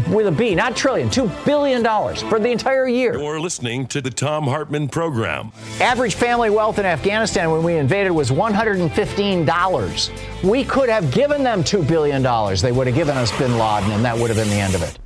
[0.10, 1.84] with a B, not trillion, $2 billion
[2.30, 3.18] for the entire year.
[3.18, 5.52] You're listening to the Thom Hartmann program.
[5.80, 10.44] Average family wealth in Afghanistan when we invaded was $115.
[10.44, 12.24] We could have given them $2 billion.
[12.62, 14.84] They would have given us bin Laden, and that would have been the end of
[14.84, 14.98] it.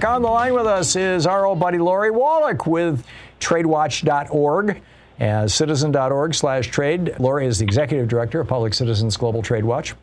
[0.00, 0.10] Back.
[0.10, 3.04] On the line with us is our old buddy Lori Wallach with
[3.40, 4.80] TradeWatch.org
[5.18, 7.14] as citizen.org slash trade.
[7.18, 9.94] Lori is the executive director of Public Citizens Global Trade Watch.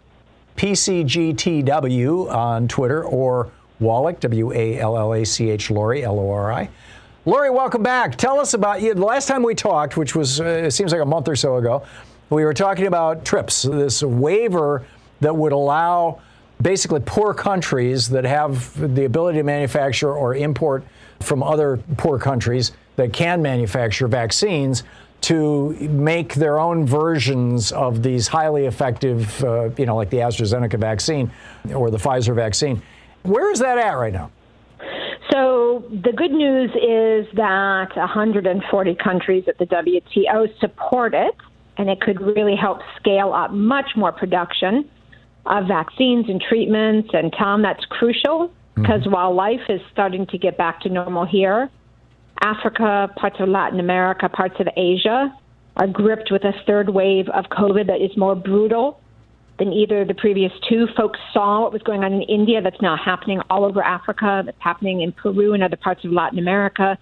[0.55, 6.29] PCGTW on Twitter or Wallach, W A L L A C H, Lori, L O
[6.31, 6.69] R I.
[7.25, 8.15] Lori, welcome back.
[8.15, 8.93] Tell us about you.
[8.93, 11.57] The last time we talked, which was, uh, it seems like a month or so
[11.57, 11.85] ago,
[12.29, 14.85] we were talking about TRIPS, this waiver
[15.21, 16.21] that would allow
[16.61, 20.83] basically poor countries that have the ability to manufacture or import
[21.19, 24.83] from other poor countries that can manufacture vaccines
[25.21, 30.79] to make their own versions of these highly effective, uh, you know, like the AstraZeneca
[30.79, 31.31] vaccine
[31.73, 32.81] or the Pfizer vaccine.
[33.23, 34.31] Where is that at right now?
[35.31, 41.35] So the good news is that 140 countries at the WTO support it,
[41.77, 44.89] and it could really help scale up much more production
[45.49, 47.09] of vaccines and treatments.
[47.13, 49.11] And Tom, that's crucial because mm-hmm.
[49.11, 51.69] while life is starting to get back to normal here,
[52.41, 55.33] Africa, parts of Latin America, parts of Asia
[55.77, 58.99] are gripped with a third wave of COVID that is more brutal
[59.59, 60.87] than either the previous two.
[60.95, 64.57] Folks saw what was going on in India that's now happening all over Africa, that's
[64.59, 66.97] happening in Peru and other parts of Latin America.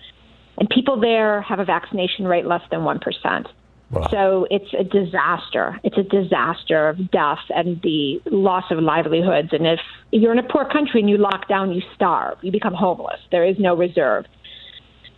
[0.57, 3.45] And people there have a vaccination rate less than 1%.
[3.91, 4.07] Wow.
[4.09, 5.79] So it's a disaster.
[5.83, 9.49] It's a disaster of death and the loss of livelihoods.
[9.51, 9.79] And if
[10.11, 12.37] you're in a poor country and you lock down, you starve.
[12.41, 13.19] You become homeless.
[13.31, 14.25] There is no reserve.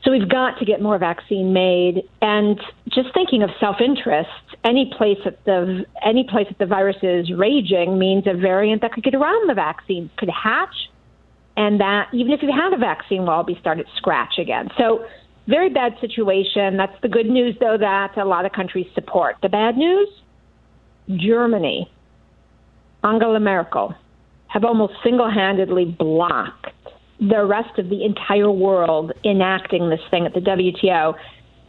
[0.03, 2.03] So we've got to get more vaccine made.
[2.21, 4.29] And just thinking of self-interest,
[4.63, 8.91] any place that the any place that the virus is raging means a variant that
[8.93, 10.89] could get around the vaccine could hatch,
[11.55, 14.69] and that even if you had a vaccine, we'll all be started scratch again.
[14.77, 15.05] So
[15.47, 16.77] very bad situation.
[16.77, 19.37] That's the good news, though, that a lot of countries support.
[19.41, 20.09] The bad news:
[21.15, 21.91] Germany,
[23.03, 23.95] Angela Merkel,
[24.47, 26.67] have almost single-handedly blocked
[27.19, 31.15] the rest of the entire world enacting this thing at the WTO.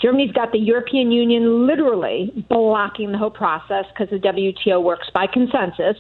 [0.01, 5.27] Germany's got the European Union literally blocking the whole process because the WTO works by
[5.27, 5.97] consensus.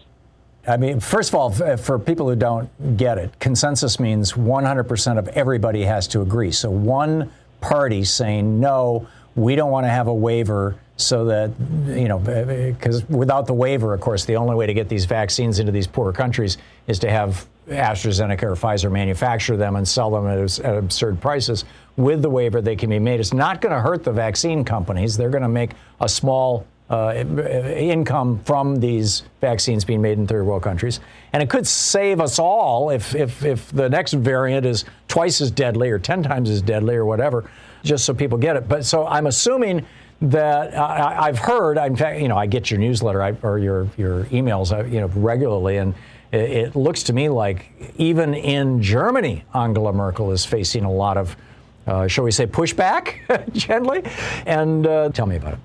[0.69, 5.29] I mean, first of all, for people who don't get it, consensus means 100% of
[5.29, 6.53] everybody has to agree.
[6.53, 11.51] So one party saying, no, we don't want to have a waiver so that,
[11.87, 14.89] you know, eh, eh, because without the waiver, of course, the only way to get
[14.89, 19.87] these vaccines into these poor countries is to have AstraZeneca or Pfizer manufacture them and
[19.87, 21.65] sell them at, at absurd prices.
[21.97, 23.21] With the waiver, they can be made.
[23.21, 25.17] It's not going to hurt the vaccine companies.
[25.17, 30.45] They're going to make a small uh, income from these vaccines being made in third
[30.45, 31.01] world countries.
[31.33, 35.51] And it could save us all if, if, if the next variant is twice as
[35.51, 37.51] deadly or 10 times as deadly or whatever,
[37.85, 38.69] just so people get it.
[38.69, 39.85] But so I'm assuming
[40.21, 44.25] that I, have heard, in fact, you know, I get your newsletter or your, your
[44.25, 45.77] emails, uh, you know, regularly.
[45.77, 45.95] And
[46.33, 51.37] it looks to me like even in Germany, Angela Merkel is facing a lot of,
[51.87, 54.03] uh, shall we say, pushback gently.
[54.47, 55.59] And uh, tell me about it.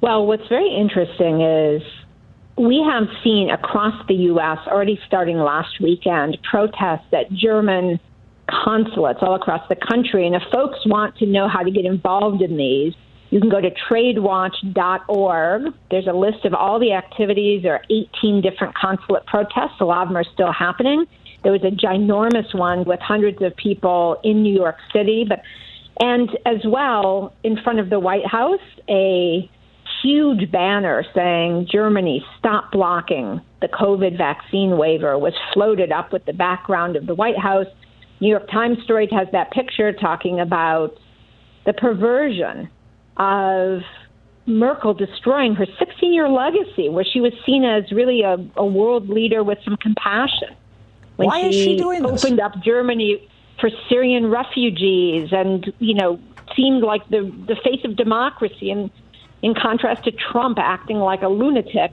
[0.00, 1.82] Well, what's very interesting is
[2.56, 4.58] we have seen across the U.S.
[4.66, 7.98] already starting last weekend protests at German
[8.48, 10.26] consulates all across the country.
[10.26, 12.94] And if folks want to know how to get involved in these,
[13.30, 15.74] you can go to tradewatch.org.
[15.90, 17.62] There's a list of all the activities.
[17.62, 19.80] There are 18 different consulate protests.
[19.80, 21.06] A lot of them are still happening.
[21.42, 25.42] There was a ginormous one with hundreds of people in New York City, but
[25.98, 29.50] and as well in front of the White House, a
[30.02, 36.32] huge banner saying Germany stop blocking the COVID vaccine waiver was floated up with the
[36.32, 37.66] background of the White House.
[38.20, 40.96] New York Times story has that picture talking about
[41.64, 42.68] the perversion
[43.16, 43.80] of
[44.46, 49.08] Merkel destroying her 16 year legacy, where she was seen as really a, a world
[49.08, 50.54] leader with some compassion.
[51.16, 52.24] When Why she is she doing this?
[52.24, 53.28] Opened up Germany
[53.60, 56.20] for Syrian refugees and, you know,
[56.54, 58.90] seemed like the, the face of democracy, and
[59.42, 61.92] in contrast to Trump acting like a lunatic.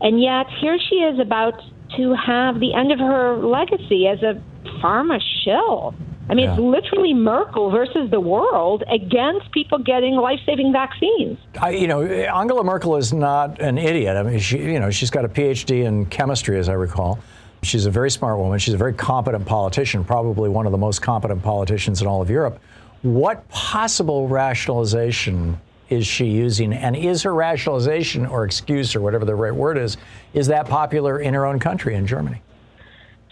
[0.00, 1.60] And yet, here she is about
[1.96, 4.40] to have the end of her legacy as a
[4.82, 5.94] pharma shill.
[6.28, 6.52] I mean, yeah.
[6.52, 11.38] it's literally Merkel versus the world against people getting life-saving vaccines.
[11.60, 14.16] I, you know, Angela Merkel is not an idiot.
[14.16, 17.20] I mean, she, you know, she's got a PhD in chemistry, as I recall.
[17.62, 18.58] She's a very smart woman.
[18.58, 22.28] She's a very competent politician, probably one of the most competent politicians in all of
[22.28, 22.60] Europe.
[23.02, 26.72] What possible rationalization is she using?
[26.72, 29.96] And is her rationalization or excuse or whatever the right word is,
[30.34, 32.42] is that popular in her own country, in Germany?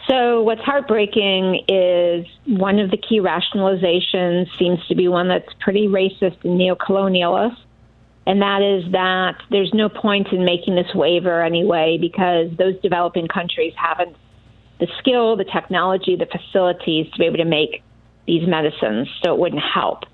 [0.08, 5.88] So, what's heartbreaking is one of the key rationalizations seems to be one that's pretty
[5.88, 7.56] racist and neocolonialist,
[8.26, 13.28] and that is that there's no point in making this waiver anyway because those developing
[13.28, 14.14] countries haven't
[14.78, 17.82] the skill, the technology, the facilities to be able to make
[18.26, 20.04] these medicines, so it wouldn't help.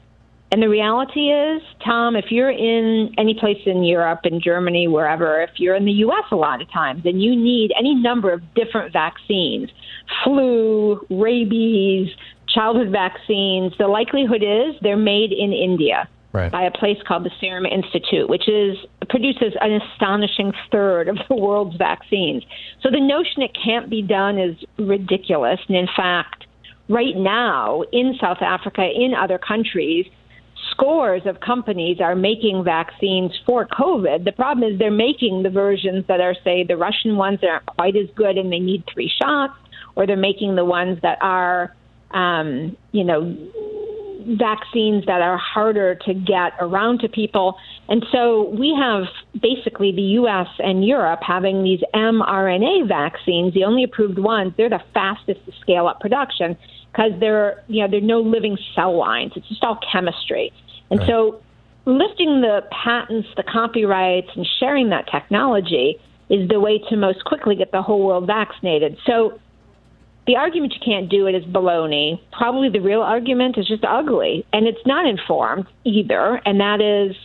[0.53, 5.41] And the reality is, Thom, if you're in any place in Europe, in Germany, wherever,
[5.43, 6.25] if you're in the U.S.
[6.33, 9.71] a lot of times, and you need any number of different vaccines,
[10.25, 12.09] flu, rabies,
[12.49, 16.09] childhood vaccines, the likelihood is they're made in India.
[16.33, 16.51] Right.
[16.51, 18.77] By a place called the Serum Institute, which is
[19.09, 22.45] produces an astonishing third of the world's vaccines.
[22.83, 25.59] So the notion it can't be done is ridiculous.
[25.67, 26.47] And in fact,
[26.89, 30.07] right now in South Africa, in other countries,
[30.71, 34.25] scores of companies are making vaccines for COVID.
[34.25, 37.67] The problem is they're making the versions that are, say, the Russian ones that aren't
[37.67, 39.55] quite as good and they need three shots,
[39.97, 41.75] or they're making the ones that are,
[42.12, 43.37] um, you know,
[44.27, 47.57] vaccines that are harder to get around to people.
[47.89, 49.05] And so we have
[49.41, 54.83] basically the US and Europe having these mRNA vaccines, the only approved ones, they're the
[54.93, 56.57] fastest to scale up production
[56.93, 59.32] because they're, you know, there are no living cell lines.
[59.36, 60.53] It's just all chemistry.
[60.91, 61.09] And right.
[61.09, 61.43] so
[61.84, 65.97] lifting the patents, the copyrights, and sharing that technology
[66.28, 68.97] is the way to most quickly get the whole world vaccinated.
[69.07, 69.38] So
[70.26, 72.20] the argument you can't do it is baloney.
[72.32, 76.41] Probably the real argument is just ugly, and it's not informed either.
[76.45, 77.16] And that is,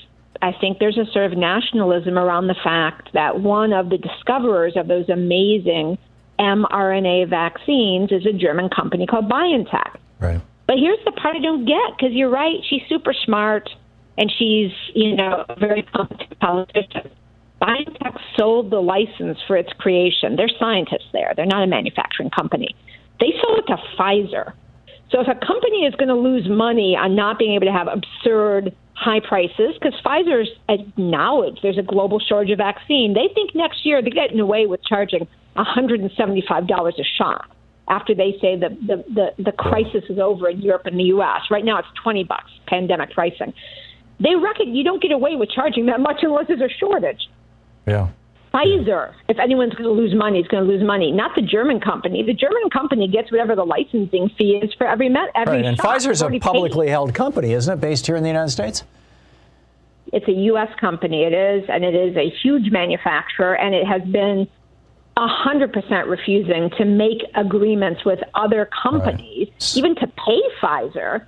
[0.41, 4.73] I think there's a sort of nationalism around the fact that one of the discoverers
[4.75, 5.97] of those amazing
[6.39, 9.97] mRNA vaccines is a German company called BioNTech.
[10.19, 10.41] Right.
[10.67, 12.55] But here's the part I don't get because you're right.
[12.69, 13.69] She's super smart
[14.17, 17.11] and she's, you know, a very competent politician.
[17.61, 20.35] BioNTech sold the license for its creation.
[20.35, 21.33] They're scientists there.
[21.35, 22.75] They're not a manufacturing company.
[23.19, 24.53] They sold it to Pfizer.
[25.11, 27.87] So if a company is going to lose money on not being able to have
[27.87, 33.85] absurd high prices, because Pfizer's acknowledged there's a global shortage of vaccine, they think next
[33.85, 37.51] year they're getting away with charging $175 a shot
[37.87, 41.41] after they say the, the, the, the crisis is over in Europe and the U.S.
[41.51, 43.53] Right now it's 20 bucks pandemic pricing.
[44.19, 47.29] They reckon you don't get away with charging that much unless there's a shortage.
[47.85, 48.09] Yeah.
[48.53, 51.11] Pfizer, if anyone's going to lose money, it's going to lose money.
[51.11, 52.23] Not the German company.
[52.23, 55.75] The German company gets whatever the licensing fee is for every met every right, and
[55.75, 55.99] shot.
[55.99, 56.91] Pfizer's a publicly paid.
[56.91, 58.83] held company, isn't it, based here in the United States?
[60.13, 60.69] It's a U.S.
[60.79, 61.23] company.
[61.23, 64.47] It is, and it is a huge manufacturer, and it has been
[65.17, 69.77] 100% refusing to make agreements with other companies, right.
[69.77, 71.25] even to pay Pfizer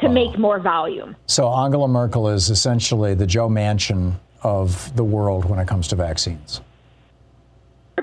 [0.00, 0.12] to wow.
[0.12, 1.14] make more volume.
[1.26, 5.96] So Angela Merkel is essentially the Joe Manchin of the world when it comes to
[5.96, 6.60] vaccines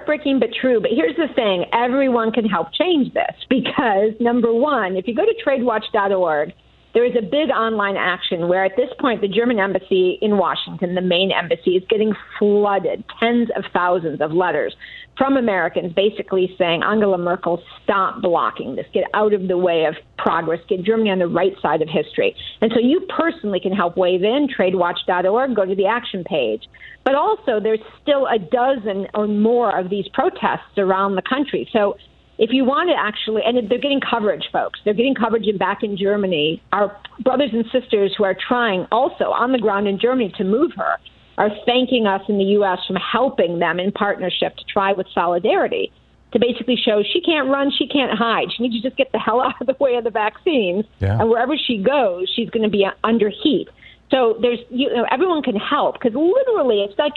[0.06, 0.80] heartbreaking but true.
[0.80, 5.26] But here's the thing everyone can help change this because, number one, if you go
[5.26, 6.54] to tradewatch.org,
[6.96, 10.96] there is a big online action where at this point the German embassy in Washington,
[10.96, 14.74] the main embassy, is getting flooded, tens of thousands of letters
[15.18, 19.96] from Americans basically saying, Angela Merkel, stop blocking this, get out of the way of
[20.18, 22.36] progress, get Germany on the right side of history.
[22.62, 26.64] And so you personally can help wave in, tradewatch.org, go to the action page.
[27.04, 31.70] But also, there's still a dozen or more of these protests around the country.
[31.72, 31.98] So
[32.38, 34.80] if you want to actually, and they're getting coverage, folks.
[34.84, 36.62] They're getting coverage in, back in Germany.
[36.72, 40.72] Our brothers and sisters who are trying also on the ground in Germany to move
[40.76, 40.98] her
[41.38, 42.80] are thanking us in the U.S.
[42.88, 45.92] from helping them in partnership to try with solidarity
[46.34, 48.48] to basically show she can't run, she can't hide.
[48.56, 50.86] She needs to just get the hell out of the way of the vaccines.
[51.00, 51.20] Yeah.
[51.20, 53.70] And wherever she goes, she's going to be under heat.
[54.12, 57.14] So there's, you know, everyone can help because literally it's like,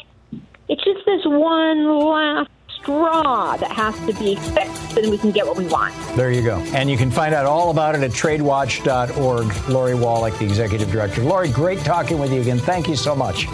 [0.68, 5.46] it's just this one last straw that has to be fixed and we can get
[5.46, 5.94] what we want.
[6.16, 6.58] There you go.
[6.74, 9.68] And you can find out all about it at tradewatch.org.
[9.68, 11.22] Lori Wallach, the executive director.
[11.22, 12.58] Lori, great talking with you again.
[12.58, 13.46] Thank you so much.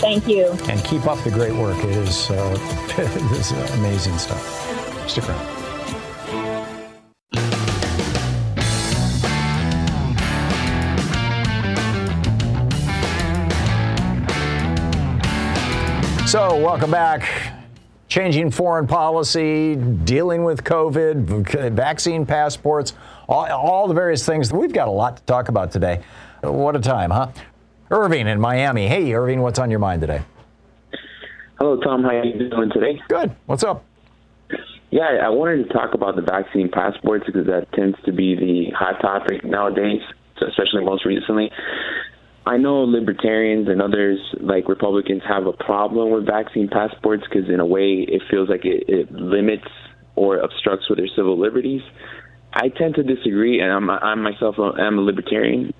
[0.00, 0.52] Thank you.
[0.68, 1.76] And keep up the great work.
[1.78, 2.56] It is, uh,
[2.98, 5.08] it is amazing stuff.
[5.08, 5.56] Stick around.
[16.28, 17.57] So, welcome back
[18.08, 22.94] changing foreign policy, dealing with COVID, vaccine passports,
[23.28, 24.52] all, all, the various things.
[24.52, 26.02] We've got a lot to talk about today.
[26.42, 27.28] What a time, huh?
[27.90, 28.88] Irving in Miami.
[28.88, 30.22] Hey, Irving, what's on your mind today?
[31.58, 32.02] Hello, Thom.
[32.02, 33.00] How are you doing today?
[33.08, 33.34] Good.
[33.46, 33.84] What's up?
[34.90, 38.74] Yeah, I wanted to talk about the vaccine passports because that tends to be the
[38.74, 40.00] hot topic nowadays,
[40.40, 41.50] especially most recently.
[42.48, 47.60] I know libertarians and others, like Republicans, have a problem with vaccine passports because, in
[47.60, 49.68] a way, it feels like it, it limits
[50.16, 51.82] or obstructs with their civil liberties.
[52.54, 55.74] I tend to disagree, and I'm, I myself am a libertarian.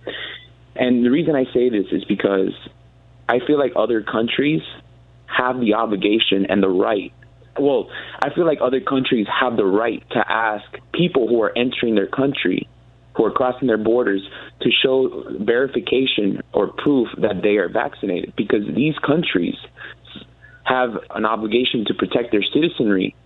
[0.77, 2.53] And the reason I say this is because
[3.27, 4.61] I feel like other countries
[5.25, 7.15] have the obligation and the right.
[7.59, 7.89] Well,
[8.21, 12.09] I feel like other countries have the right to ask people who are entering their
[12.09, 12.69] country
[13.19, 14.23] who are crossing their borders
[14.61, 19.57] to show verification or proof that they are vaccinated because these countries
[20.65, 23.17] have an obligation to protect their citizenry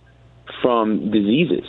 [0.63, 1.65] from diseases.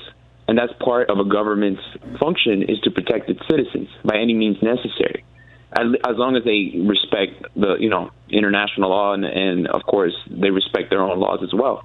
[0.49, 1.83] And that's part of a government's
[2.19, 5.25] function is to protect its citizens by any means necessary.
[5.77, 10.51] As, long as they respect the you know international law and, and of course they
[10.51, 11.85] respect their own laws as well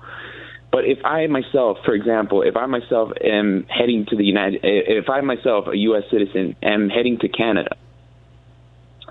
[0.72, 5.10] but if I myself, for example, if I myself am heading to the United, if
[5.10, 6.04] I myself, a U.S.
[6.12, 7.76] citizen, am heading to Canada,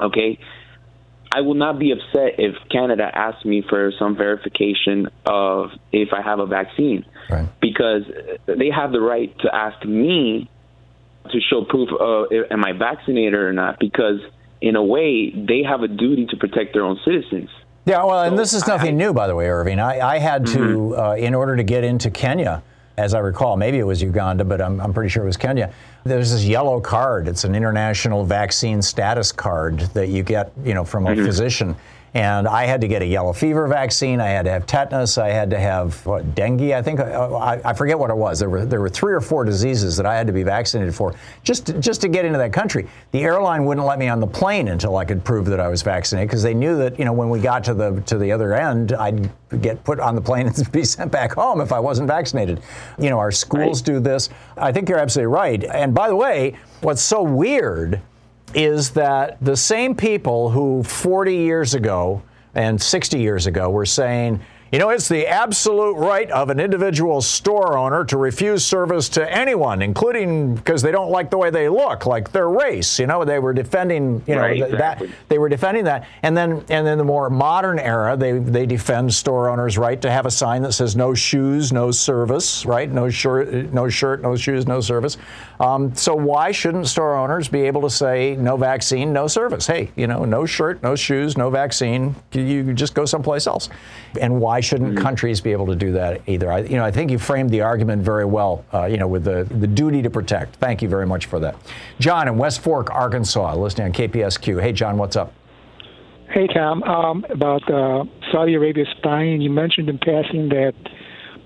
[0.01, 0.39] Okay,
[1.33, 6.23] I will not be upset if Canada asks me for some verification of if I
[6.23, 7.49] have a vaccine, right.
[7.61, 8.03] because
[8.47, 10.49] they have the right to ask me
[11.31, 13.79] to show proof of am I vaccinated or not.
[13.79, 14.21] Because
[14.61, 17.51] in a way, they have a duty to protect their own citizens.
[17.89, 19.81] Yeah, well, and this is nothing I, new, by the way, Irving.
[19.81, 21.01] I, I had to, mm-hmm.
[21.01, 22.63] uh, in order to get into Kenya,
[22.99, 25.73] as I recall, maybe it was Uganda, but I'm, I'm pretty sure it was Kenya.
[26.05, 27.29] There's this yellow card.
[27.29, 31.25] It's an international vaccine status card that you get, you know, from a mm-hmm.
[31.25, 31.75] physician
[32.15, 34.21] and I had to get a yellow fever vaccine.
[34.21, 35.19] I had to have tetanus.
[35.19, 36.73] I had to have what, dengue.
[36.73, 38.39] I think uh, I, I, forget what it was.
[38.39, 41.15] There were there were three or four diseases that I had to be vaccinated for
[41.43, 42.89] just to, just to get into that country.
[43.13, 45.83] The airline wouldn't let me on the plane until I could prove that I was
[45.83, 48.55] vaccinated because they knew that you know when we got to the to the other
[48.55, 49.31] end, I'd
[49.61, 52.61] get put on the plane and be sent back home if I wasn't vaccinated.
[52.99, 53.87] You know, our schools right.
[53.87, 54.31] do this.
[54.57, 55.65] I think you're absolutely right.
[55.65, 58.01] And by the way, what's so weird
[58.55, 62.23] is that the same people who 40 years ago
[62.55, 64.41] and 60 years ago were saying,
[64.71, 69.35] you know, it's the absolute right of an individual store owner to refuse service to
[69.35, 72.99] anyone, including because they don't like the way they look, like their race.
[72.99, 75.07] You know, they were defending, you know, right, exactly.
[75.07, 76.07] that they were defending that.
[76.23, 80.11] And then, and then the more modern era, they they defend store owners' right to
[80.11, 82.91] have a sign that says no shoes, no service, right?
[82.91, 85.17] No shirt, no shirt, no shoes, no service.
[85.61, 89.67] Um, so why shouldn't store owners be able to say no vaccine, no service?
[89.67, 92.15] Hey, you know, no shirt, no shoes, no vaccine.
[92.33, 93.69] You just go someplace else.
[94.21, 95.03] And why shouldn't mm-hmm.
[95.03, 96.53] countries be able to do that either?
[96.53, 98.65] I, you know, I think you framed the argument very well.
[98.73, 100.57] Uh, you know, with the the duty to protect.
[100.57, 101.57] Thank you very much for that,
[101.99, 104.63] John in West Fork, Arkansas, listening on KPSQ.
[104.63, 105.33] Hey, John, what's up?
[106.31, 106.83] Hey, Thom.
[106.83, 110.75] Um, about uh, Saudi Arabia spying, you mentioned in passing that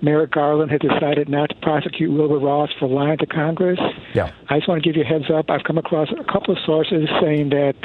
[0.03, 3.79] Merrick Garland has decided not to prosecute Wilbur Ross for lying to Congress.
[4.13, 4.31] Yeah.
[4.49, 5.49] I just want to give you a heads up.
[5.49, 7.75] I've come across a couple of sources saying that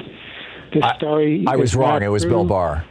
[0.75, 1.45] this I, story.
[1.47, 2.03] I was wrong.
[2.03, 2.33] It was true.
[2.33, 2.85] Bill Barr.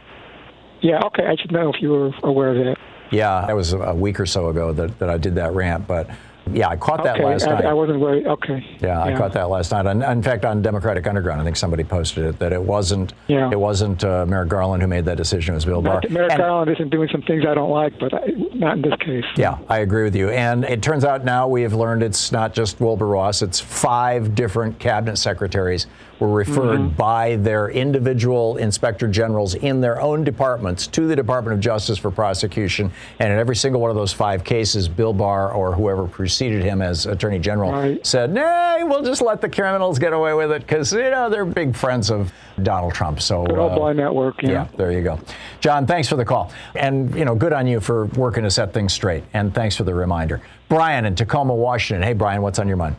[0.80, 1.26] Yeah, okay.
[1.26, 2.76] I should know if you were aware of that.
[3.10, 6.08] Yeah, that was a week or so ago that, that I did that rant, but
[6.54, 7.64] yeah, I caught that okay, last I, night.
[7.64, 8.26] I wasn't worried.
[8.26, 8.78] Okay.
[8.80, 9.86] Yeah, I caught that last night.
[9.86, 13.12] And in fact, on Democratic Underground, I think somebody posted it that it wasn't.
[13.26, 13.50] Yeah.
[13.50, 15.54] It wasn't uh, Merrick Garland who made that decision.
[15.54, 16.02] It was Bill Barr.
[16.10, 18.96] Merrick and, Garland isn't doing some things I don't like, but I, not in this
[19.00, 19.24] case.
[19.36, 20.30] Yeah, I agree with you.
[20.30, 23.42] And it turns out now we have learned it's not just Wilbur Ross.
[23.42, 25.86] It's five different cabinet secretaries
[26.20, 26.96] were referred mm-hmm.
[26.96, 32.10] by their individual inspector generals in their own departments to the Department of Justice for
[32.10, 32.90] prosecution.
[33.18, 36.82] And in every single one of those five cases, Bill Barr or whoever preceded him
[36.82, 38.06] as Attorney General right.
[38.06, 41.44] said, "Nah, we'll just let the criminals get away with it because you know they're
[41.44, 44.42] big friends of Donald Trump." So good old uh, network.
[44.42, 44.50] Yeah.
[44.50, 45.20] yeah, there you go,
[45.60, 45.86] John.
[45.86, 48.92] Thanks for the call, and you know, good on you for working to set things
[48.92, 49.24] straight.
[49.34, 52.02] And thanks for the reminder, Brian in Tacoma, Washington.
[52.02, 52.96] Hey, Brian, what's on your mind?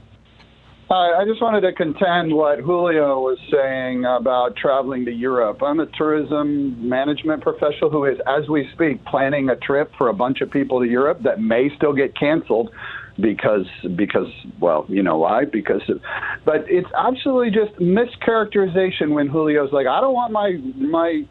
[0.92, 5.62] Hi, I just wanted to contend what Julio was saying about traveling to Europe.
[5.62, 10.16] I'm a tourism management professional who is, as we speak, planning a trip for a
[10.16, 12.72] bunch of people to Europe that may still get canceled
[13.22, 16.02] because because well you know why because of,
[16.44, 21.22] but it's absolutely just mischaracterization when Julio's like I don't want my my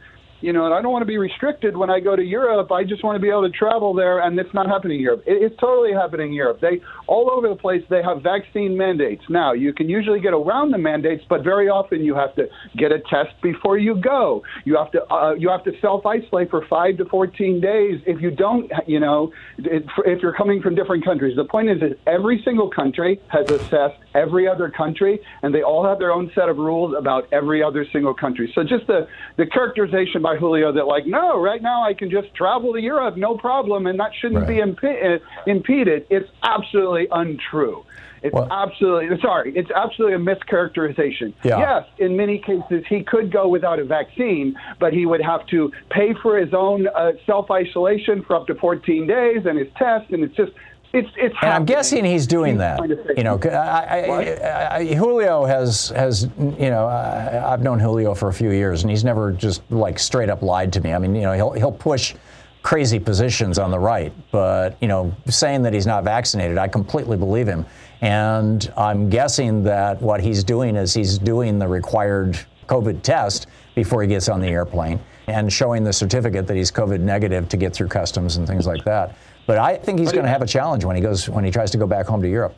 [0.41, 2.71] you know, and I don't want to be restricted when I go to Europe.
[2.71, 5.25] I just want to be able to travel there, and it's not happening in Europe.
[5.27, 6.61] It, it's totally happening in Europe.
[6.61, 7.83] They all over the place.
[7.91, 9.53] They have vaccine mandates now.
[9.53, 13.01] You can usually get around the mandates, but very often you have to get a
[13.01, 14.43] test before you go.
[14.65, 18.01] You have to uh, you have to self isolate for five to fourteen days.
[18.07, 21.37] If you don't, you know, if you're coming from different countries.
[21.37, 25.85] The point is that every single country has assessed every other country, and they all
[25.85, 28.51] have their own set of rules about every other single country.
[28.55, 32.35] So just the the characterization by Julio that like, no, right now I can just
[32.35, 34.49] travel to Europe, no problem, and that shouldn't right.
[34.49, 36.07] be imp- uh, impeded.
[36.11, 37.85] It's absolutely untrue.
[38.23, 39.53] It's well, absolutely sorry.
[39.55, 41.35] It's absolutely a mischaracterization.
[41.45, 41.59] Yeah.
[41.61, 45.73] Yes, in many cases he could go without a vaccine, but he would have to
[45.91, 50.11] pay for his own uh, self isolation for up to 14 days and his test,
[50.11, 50.53] and it's just
[50.93, 53.17] it's, it's and I'm guessing he's doing he's that.
[53.17, 58.29] You know, I, I, I, Julio has has you know I, have known Julio for
[58.29, 60.95] a few years, and he's never just like straight up lied to me.
[60.95, 62.15] I mean, you know, he'll he'll push
[62.63, 67.17] crazy positions on the right, but you know, saying that he's not vaccinated, I completely
[67.17, 67.67] believe him.
[68.01, 74.03] And I'm guessing that what he's doing is he's doing the required COVID test before
[74.03, 77.75] he gets on the airplane and showing the certificate that he's COVID negative to get
[77.75, 79.17] through customs and things like that.
[79.49, 81.71] But I think he's going to have a challenge when he goes when he tries
[81.71, 82.55] to go back home to Europe.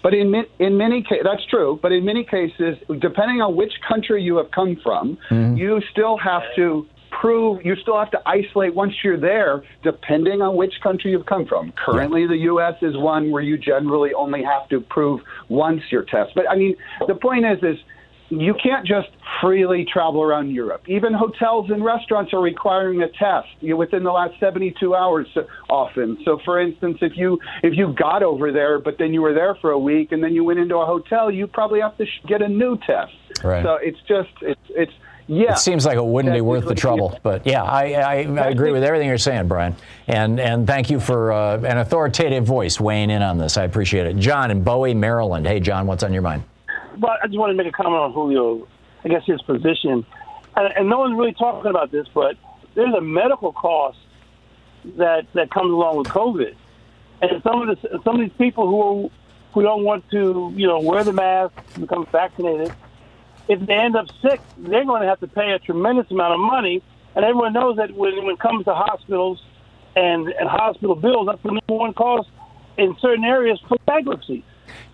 [0.00, 1.76] But in in many cases, that's true.
[1.82, 5.56] But in many cases, depending on which country you have come from, mm-hmm.
[5.56, 7.66] you still have to prove.
[7.66, 11.72] You still have to isolate once you're there, depending on which country you've come from.
[11.72, 12.28] Currently, yeah.
[12.28, 12.74] the U.S.
[12.80, 16.30] is one where you generally only have to prove once your test.
[16.36, 16.76] But I mean,
[17.08, 17.78] the point is, is
[18.40, 19.08] you can't just
[19.40, 20.82] freely travel around Europe.
[20.88, 25.26] Even hotels and restaurants are requiring a test within the last 72 hours
[25.68, 26.18] often.
[26.24, 29.54] So for instance, if you if you got over there but then you were there
[29.56, 32.22] for a week and then you went into a hotel, you probably have to sh-
[32.26, 33.12] get a new test.
[33.44, 33.62] Right.
[33.62, 34.92] So it's just it's it's
[35.26, 35.52] yeah.
[35.52, 38.72] It seems like it wouldn't be worth the trouble, but yeah, I, I, I agree
[38.72, 39.76] with everything you're saying, Brian.
[40.08, 43.56] And and thank you for uh, an authoritative voice weighing in on this.
[43.56, 44.16] I appreciate it.
[44.16, 45.46] John in Bowie, Maryland.
[45.46, 46.42] Hey, John, what's on your mind?
[46.98, 48.68] Well, I just want to make a comment on Julio.
[49.04, 50.06] I guess his position,
[50.56, 52.36] and, and no one's really talking about this, but
[52.74, 53.98] there's a medical cost
[54.96, 56.54] that that comes along with COVID,
[57.20, 59.10] and some of the some of these people who
[59.52, 62.72] who don't want to, you know, wear the mask, become vaccinated,
[63.48, 66.40] if they end up sick, they're going to have to pay a tremendous amount of
[66.40, 66.82] money.
[67.14, 69.42] And everyone knows that when, when it comes to hospitals
[69.94, 72.26] and, and hospital bills, that's the number one cause
[72.78, 74.44] in certain areas for bankruptcy.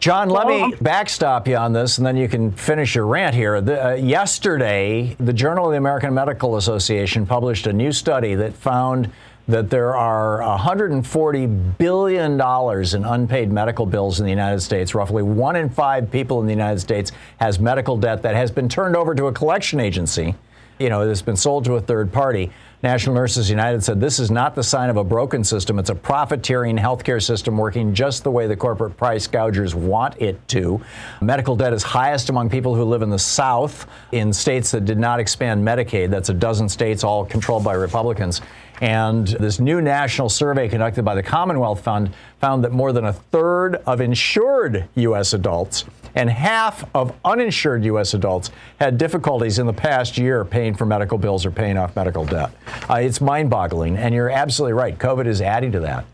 [0.00, 3.60] John, let me backstop you on this, and then you can finish your rant here.
[3.60, 8.54] The, uh, yesterday, the Journal of the American Medical Association published a new study that
[8.54, 9.10] found
[9.48, 14.94] that there are $140 billion in unpaid medical bills in the United States.
[14.94, 18.68] Roughly one in five people in the United States has medical debt that has been
[18.68, 20.34] turned over to a collection agency.
[20.78, 22.52] You know, it's been sold to a third party.
[22.80, 25.80] National Nurses United said this is not the sign of a broken system.
[25.80, 30.46] It's a profiteering healthcare system working just the way the corporate price gougers want it
[30.48, 30.80] to.
[31.20, 34.96] Medical debt is highest among people who live in the South, in states that did
[34.96, 36.10] not expand Medicaid.
[36.10, 38.42] That's a dozen states, all controlled by Republicans.
[38.80, 43.12] And this new national survey conducted by the Commonwealth Fund found that more than a
[43.12, 45.32] third of insured U.S.
[45.32, 48.14] adults and half of uninsured U.S.
[48.14, 48.50] adults
[48.80, 52.50] had difficulties in the past year paying for medical bills or paying off medical debt.
[52.88, 54.98] Uh, it's mind boggling, and you're absolutely right.
[54.98, 56.04] COVID is adding to that.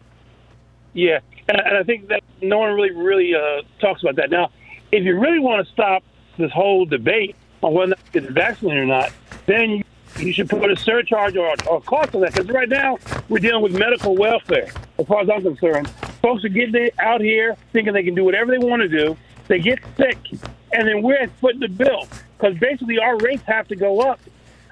[0.93, 4.31] Yeah, and, I think that no one really, really uh, talks about that.
[4.31, 4.51] Now,
[4.93, 6.03] if you really want to stop
[6.39, 9.13] this whole debate on whether to get vaccinated or not,
[9.47, 9.85] then you
[10.19, 12.35] you should put a surcharge or, a cost on that.
[12.35, 12.99] Because right now
[13.29, 15.89] we're dealing with medical welfare, as far as I'm concerned.
[16.23, 19.17] Folks are getting out here thinking they can do whatever they want to do.
[19.47, 20.19] They get sick,
[20.73, 22.09] and then we're footing the bill
[22.39, 24.21] because basically our rates have to go up,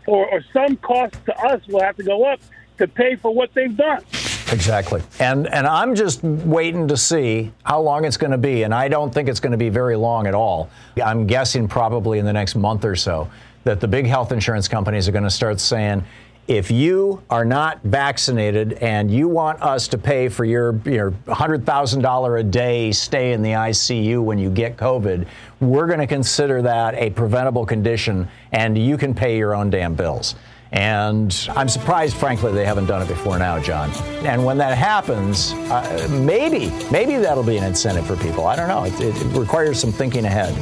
[0.07, 2.41] or, or some cost to us will have to go up
[2.79, 4.03] to pay for what they've done.
[4.51, 5.03] Exactly.
[5.19, 8.89] And and I'm just waiting to see how long it's going to be and I
[8.89, 10.69] don't think it's going to be very long at all.
[11.03, 13.31] I'm guessing probably in the next month or so
[13.65, 16.05] that the big health insurance companies are going to start saying,
[16.49, 22.41] if you are not vaccinated and you want us to pay for your, your $100,000
[22.41, 25.27] a day stay in the ICU when you get COVID,
[25.61, 29.95] we're going to consider that a preventable condition and you can pay your own damn
[29.95, 30.35] bills.
[30.73, 33.91] And I'm surprised, frankly, they haven't done it before now, John.
[34.25, 38.47] And when that happens, uh, maybe, maybe that'll be an incentive for people.
[38.47, 38.85] I don't know.
[38.85, 40.55] It, it requires some thinking ahead.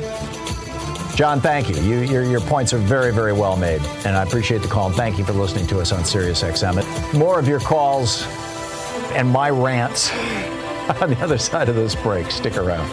[1.16, 1.76] John, thank you.
[1.82, 4.86] you your, your, points are very, very well made, and I appreciate the call.
[4.86, 7.18] And thank you for listening to us on SiriusXM.
[7.18, 8.24] More of your calls
[9.12, 10.10] and my rants
[11.02, 12.30] on the other side of this break.
[12.30, 12.88] Stick around.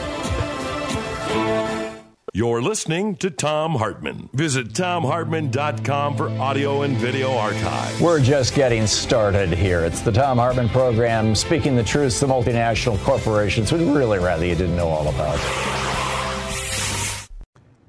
[2.37, 4.29] You're listening to Thom Hartmann.
[4.31, 7.99] Visit thomhartmann.com for audio and video archive.
[7.99, 9.83] We're just getting started here.
[9.85, 14.53] It's the Thom Hartmann program, speaking the truth to multinational corporations would really rather you
[14.53, 15.76] didn't know all about.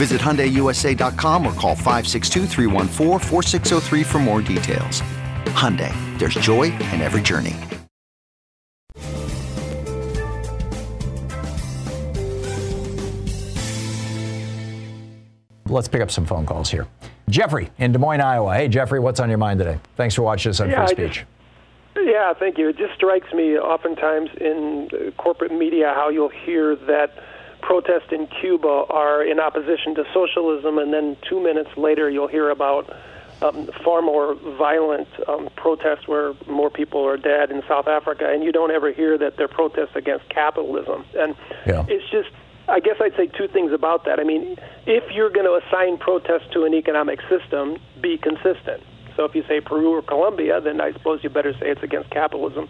[0.00, 2.46] Visit HyundaiUSA.com or call 562
[4.02, 5.02] for more details.
[5.60, 7.54] Hyundai, there's joy in every journey.
[15.66, 16.86] Let's pick up some phone calls here.
[17.28, 18.54] Jeffrey in Des Moines, Iowa.
[18.54, 19.78] Hey, Jeffrey, what's on your mind today?
[19.96, 21.26] Thanks for watching us on yeah, Free Speech.
[21.94, 22.70] Yeah, thank you.
[22.70, 27.22] It just strikes me oftentimes in corporate media how you'll hear that–
[27.62, 32.50] protests in Cuba are in opposition to socialism, and then two minutes later you'll hear
[32.50, 32.94] about
[33.42, 38.44] um, far more violent um, protests where more people are dead in South Africa, and
[38.44, 41.04] you don't ever hear that they're protests against capitalism.
[41.18, 41.34] And
[41.66, 41.84] Yeah.
[41.88, 42.28] it's just,
[42.68, 44.20] I guess I'd say two things about that.
[44.20, 48.82] I mean, if you're going to assign protests to an economic system, be consistent.
[49.16, 52.10] So if you say Peru or Colombia, then I suppose you better say it's against
[52.10, 52.68] capitalism.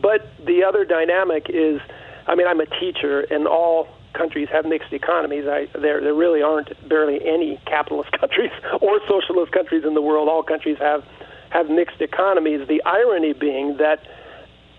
[0.00, 1.80] But the other dynamic is,
[2.26, 5.44] I mean, I'm a teacher, and all countries have mixed economies.
[5.46, 8.50] I, there, there really aren't barely any capitalist countries
[8.80, 10.28] or socialist countries in the world.
[10.28, 11.04] All countries have
[11.50, 12.68] have mixed economies.
[12.68, 14.00] The irony being that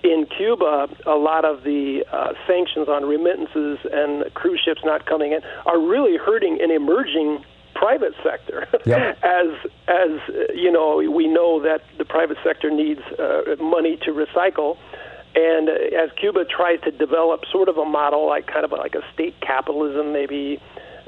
[0.04, 5.34] in Cuba, a lot of the uh, sanctions on remittances and cruise ships not coming
[5.34, 7.44] in are really hurting an emerging
[7.76, 8.68] private sector.
[8.86, 9.20] Yep.
[9.24, 9.48] as
[9.88, 14.78] as uh, you know, we know that the private sector needs uh, money to recycle.
[15.36, 18.96] And uh, as Cuba tries to develop sort of a model, like kind of like
[18.96, 20.60] a state capitalism, maybe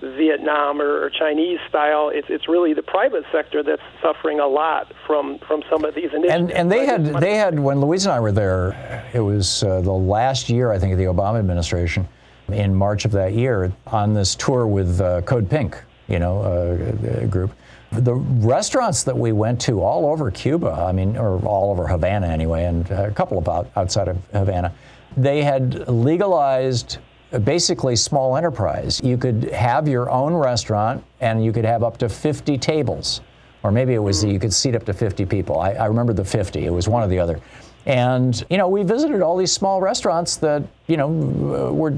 [0.01, 4.91] Vietnam or, or Chinese style, it's it's really the private sector that's suffering a lot
[5.05, 6.34] from from some of these initiatives.
[6.34, 9.82] And, and they had they had when Louise and I were there, it was uh,
[9.82, 12.07] the last year I think of the Obama administration,
[12.49, 17.26] in March of that year, on this tour with uh, Code Pink, you know, uh,
[17.28, 17.51] group.
[17.92, 22.28] The restaurants that we went to all over Cuba, I mean, or all over Havana
[22.28, 24.74] anyway, and a couple of outside of Havana,
[25.18, 27.00] they had legalized
[27.44, 29.02] basically small enterprise.
[29.04, 33.22] You could have your own restaurant and you could have up to 50 tables.
[33.64, 35.60] Or maybe it was that you could seat up to 50 people.
[35.60, 37.39] I, I remember the 50, it was one or the other.
[37.86, 41.92] And, you know, we visited all these small restaurants that, you know, were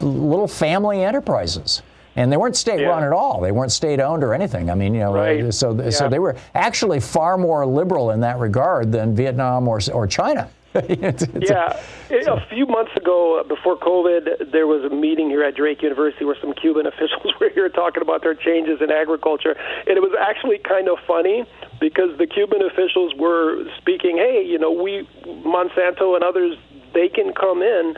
[0.00, 1.82] little family enterprises.
[2.16, 3.40] And they weren't state run at all.
[3.40, 4.68] They weren't state owned or anything.
[4.70, 5.52] I mean, you know, Right.
[5.54, 10.06] so so they were actually far more liberal in that regard than Vietnam or or
[10.06, 10.48] China.
[10.74, 11.76] It's- it's a-
[12.10, 15.82] yeah, a few months ago, uh, before COVID, there was a meeting here at Drake
[15.82, 19.56] University where some Cuban officials were here talking about their changes in agriculture,
[19.86, 21.44] and it was actually kind of funny
[21.80, 25.08] because the Cuban officials were speaking, "Hey, you know, we
[25.44, 26.56] Monsanto and others,
[26.92, 27.96] they can come in."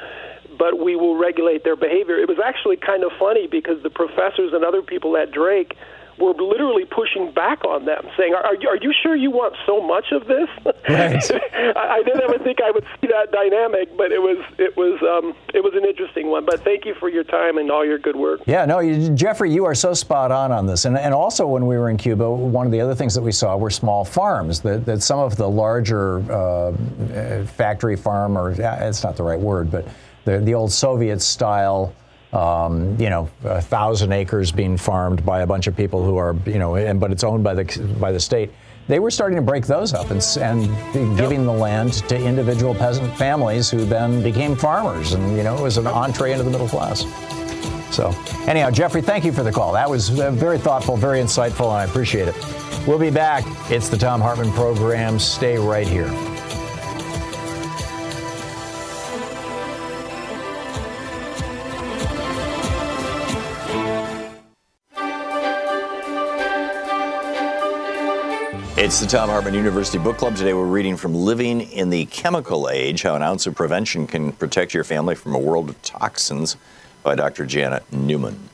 [0.59, 2.17] But we will regulate their behavior.
[2.17, 5.77] It was actually kind of funny because the professors and other people at Drake
[6.19, 9.55] were literally pushing back on them, saying, "Are, are, you, are you sure you want
[9.67, 10.49] so much of this?"
[10.89, 15.01] I, I didn't ever think I would see that dynamic, but it was it was
[15.03, 16.45] um, it was an interesting one.
[16.45, 18.41] But thank you for your time and all your good work.
[18.47, 20.85] Yeah, no, you, Jeffrey, you are so spot on on this.
[20.85, 23.33] And, and also, when we were in Cuba, one of the other things that we
[23.33, 24.61] saw were small farms.
[24.61, 29.71] That, that some of the larger uh, factory farm, or it's not the right word,
[29.71, 29.87] but
[30.25, 31.95] the, the old Soviet style.
[32.33, 36.35] Um, you know, a thousand acres being farmed by a bunch of people who are,
[36.47, 38.51] you know, and but it's owned by the by the state.
[38.89, 43.15] They were starting to break those up and, and giving the land to individual peasant
[43.17, 46.69] families who then became farmers, and you know, it was an entree into the middle
[46.69, 47.05] class.
[47.95, 48.09] So,
[48.49, 49.75] anyhow, Jeffrey, thank you for the call.
[49.75, 52.35] That was uh, very thoughtful, very insightful, and I appreciate it.
[52.87, 53.45] We'll be back.
[53.71, 55.19] It's the Thom Hartmann program.
[55.19, 56.09] Stay right here.
[68.93, 70.37] It's the Thom Hartmann University Book Club.
[70.37, 74.33] Today we're reading from Living in the Chemical Age How an Ounce of Prevention Can
[74.33, 76.59] Protect Your Family from a World of Toxins
[77.03, 77.47] by Dr.
[77.47, 78.51] Janet Newman.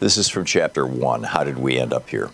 [0.00, 2.30] This is from chapter one How Did We End Up Here?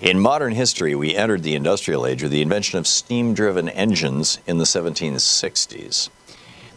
[0.00, 4.40] In modern history, we entered the industrial age with the invention of steam driven engines
[4.44, 6.08] in the 1760s.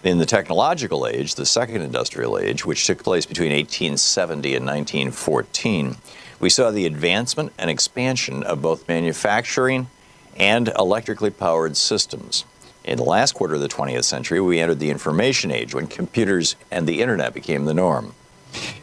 [0.03, 5.95] In the technological age, the second industrial age, which took place between 1870 and 1914,
[6.43, 9.87] we saw the advancement and expansion of both manufacturing
[10.35, 12.43] and electrically powered systems.
[12.83, 16.57] In the last quarter of the 20th century, we entered the information age when computers
[16.69, 18.13] and the internet became the norm.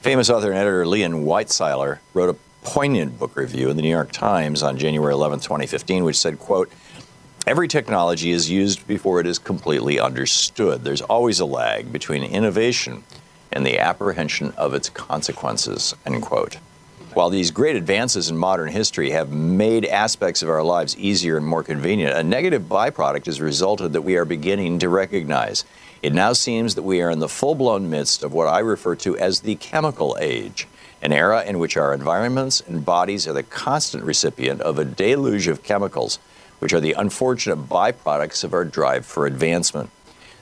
[0.00, 4.10] Famous author and editor Leon Wieseltier wrote a poignant book review in the New York
[4.10, 6.72] Times on January 11, 2015, which said, quote,
[7.46, 10.82] Every technology is used before it is completely understood.
[10.82, 13.04] There's always a lag between innovation
[13.52, 16.56] and the apprehension of its consequences, end quote.
[17.20, 21.44] While these great advances in modern history have made aspects of our lives easier and
[21.46, 25.66] more convenient, a negative byproduct has resulted that we are beginning to recognize.
[26.00, 28.96] It now seems that we are in the full blown midst of what I refer
[28.96, 30.66] to as the chemical age,
[31.02, 35.46] an era in which our environments and bodies are the constant recipient of a deluge
[35.46, 36.18] of chemicals,
[36.58, 39.90] which are the unfortunate byproducts of our drive for advancement.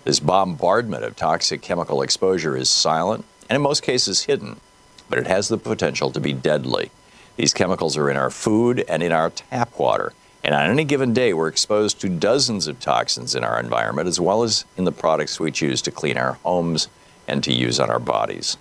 [0.05, 4.61] This bombardment of toxic chemical exposure is silent and in most cases hidden,
[5.09, 6.91] but it has the potential to be deadly.
[7.37, 10.13] These chemicals are in our food and in our tap water.
[10.43, 14.21] And on any given day, we're exposed to dozens of toxins in our environment, as
[14.21, 16.89] well as in the products we choose to clean our homes
[17.27, 18.57] and to use on our bodies.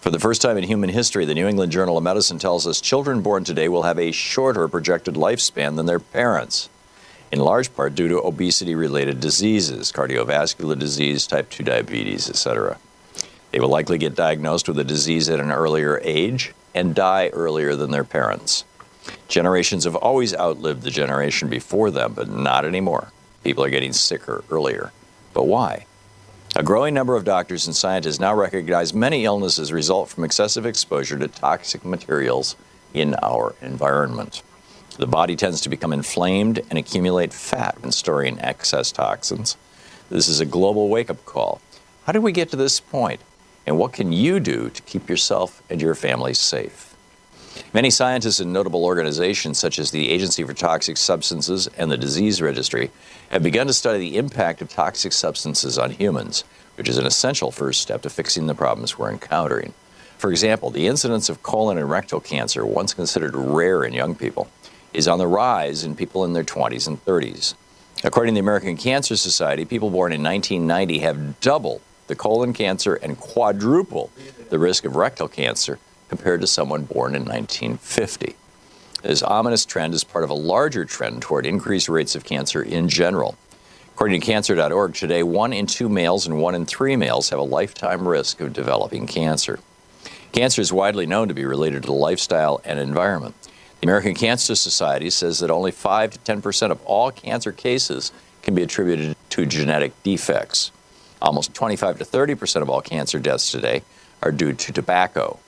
[0.00, 2.80] For the first time in human history, the New England Journal of Medicine tells us
[2.80, 6.68] children born today will have a shorter projected lifespan than their parents,
[7.32, 12.78] in large part due to obesity related diseases, cardiovascular disease, type 2 diabetes, etc.
[13.56, 17.74] They will likely get diagnosed with a disease at an earlier age and die earlier
[17.74, 18.64] than their parents.
[19.28, 23.12] Generations have always outlived the generation before them, but not anymore.
[23.44, 24.92] People are getting sicker earlier.
[25.32, 25.86] But why?
[26.54, 31.18] A growing number of doctors and scientists now recognize many illnesses result from excessive exposure
[31.18, 32.56] to toxic materials
[32.92, 34.42] in our environment.
[34.98, 39.56] The body tends to become inflamed and accumulate fat when storing excess toxins.
[40.10, 41.62] This is a global wake up call.
[42.04, 43.22] How did we get to this point?
[43.66, 46.94] And what can you do to keep yourself and your family safe?
[47.72, 52.40] Many scientists and notable organizations, such as the Agency for Toxic Substances and the Disease
[52.40, 52.90] Registry,
[53.30, 56.44] have begun to study the impact of toxic substances on humans,
[56.76, 59.74] which is an essential first step to fixing the problems we're encountering.
[60.18, 64.48] For example, the incidence of colon and rectal cancer, once considered rare in young people,
[64.92, 67.54] is on the rise in people in their 20s and 30s.
[68.04, 72.94] According to the American Cancer Society, people born in 1990 have double the colon cancer
[72.94, 74.10] and quadruple
[74.50, 75.78] the risk of rectal cancer
[76.08, 78.36] compared to someone born in 1950.
[79.02, 82.88] This ominous trend is part of a larger trend toward increased rates of cancer in
[82.88, 83.36] general.
[83.94, 87.42] According to cancer.org, today one in two males and one in three males have a
[87.42, 89.58] lifetime risk of developing cancer.
[90.32, 93.34] Cancer is widely known to be related to lifestyle and environment.
[93.80, 98.12] The American Cancer Society says that only 5 to 10 percent of all cancer cases
[98.42, 100.72] can be attributed to genetic defects.
[101.20, 103.82] Almost 25 to 30 percent of all cancer deaths today
[104.22, 105.38] are due to tobacco.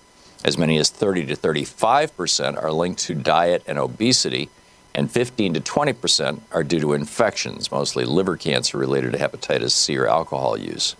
[0.44, 4.48] As many as 30 to 35 percent are linked to diet and obesity,
[4.94, 9.72] and 15 to 20 percent are due to infections, mostly liver cancer related to hepatitis
[9.72, 10.96] C or alcohol use.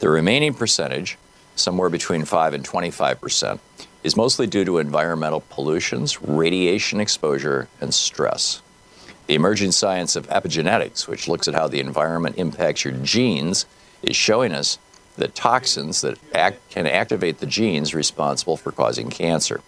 [0.00, 1.16] The remaining percentage,
[1.54, 3.60] somewhere between 5 and 25 percent,
[4.02, 8.62] is mostly due to environmental pollutions, radiation exposure, and stress.
[9.28, 13.64] The emerging science of epigenetics, which looks at how the environment impacts your genes,
[14.02, 14.78] is showing us
[15.16, 19.60] that toxins that act, can activate the genes responsible for causing cancer.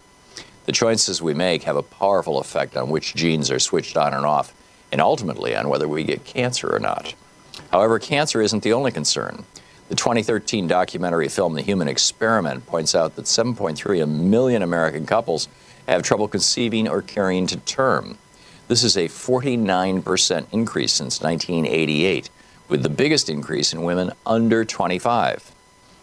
[0.67, 4.25] The choices we make have a powerful effect on which genes are switched on and
[4.25, 4.55] off,
[4.91, 7.15] and ultimately on whether we get cancer or not.
[7.71, 9.45] However, cancer isn't the only concern.
[9.89, 15.49] The 2013 documentary film The Human Experiment points out that 7.3 million American couples
[15.87, 18.17] have trouble conceiving or carrying to term.
[18.69, 22.31] This is a 49% increase since 1988
[22.69, 25.53] with the biggest increase in women under 25.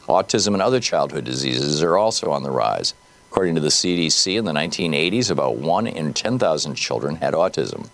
[0.08, 2.94] Autism and other childhood diseases are also on the rise.
[3.30, 7.90] According to the CDC, in the 1980s, about 1 in 10,000 children had autism.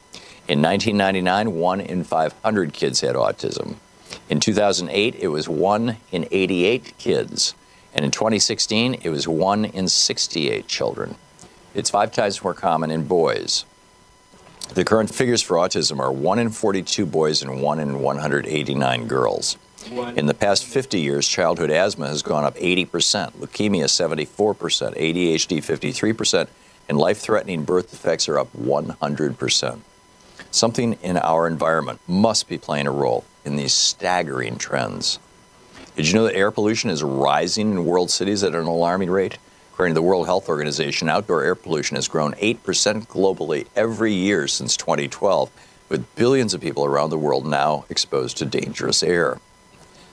[0.47, 3.75] In 1999, 1 in 500 kids had autism.
[4.29, 7.53] In 2008, it was 1 in 88 kids.
[7.93, 11.15] And in 2016, it was 1 in 68 children.
[11.73, 13.65] It's five times more common in boys.
[14.73, 19.57] The current figures for autism are 1 in 42 boys and 1 in 189 girls.
[20.15, 22.87] In the past 50 years, childhood asthma has gone up 80%,
[23.33, 24.35] leukemia 74%,
[24.97, 26.47] ADHD 53%,
[26.89, 29.79] and life threatening birth defects are up 100%.
[30.51, 35.19] Something in our environment must be playing a role in these staggering trends.
[35.95, 39.37] Did you know that air pollution is rising in world cities at an alarming rate?
[39.77, 44.47] According to the World Health Organization, outdoor air pollution has grown 8% globally every year
[44.47, 45.51] since 2012,
[45.87, 49.39] with billions of people around the world now exposed to dangerous air.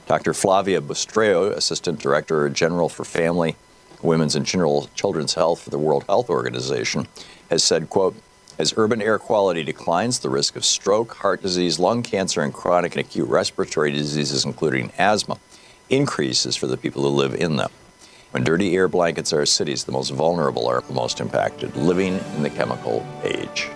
[0.05, 0.35] Dr.
[0.35, 3.55] Flavia Bustreo, Assistant Director General for Family,
[4.03, 7.07] Women's and General Children's Health for the World Health Organization,
[7.49, 8.15] has said, quote,
[8.59, 12.95] as urban air quality declines, the risk of stroke, heart disease, lung cancer, and chronic
[12.95, 15.39] and acute respiratory diseases, including asthma,
[15.89, 17.71] increases for the people who live in them.
[18.35, 22.43] When dirty air blankets our cities, the most vulnerable are the most impacted, living in
[22.43, 23.69] the chemical age.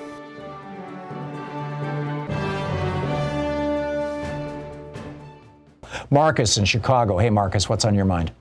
[6.09, 7.17] Marcus in Chicago.
[7.17, 8.33] Hey, Marcus, what's on your mind?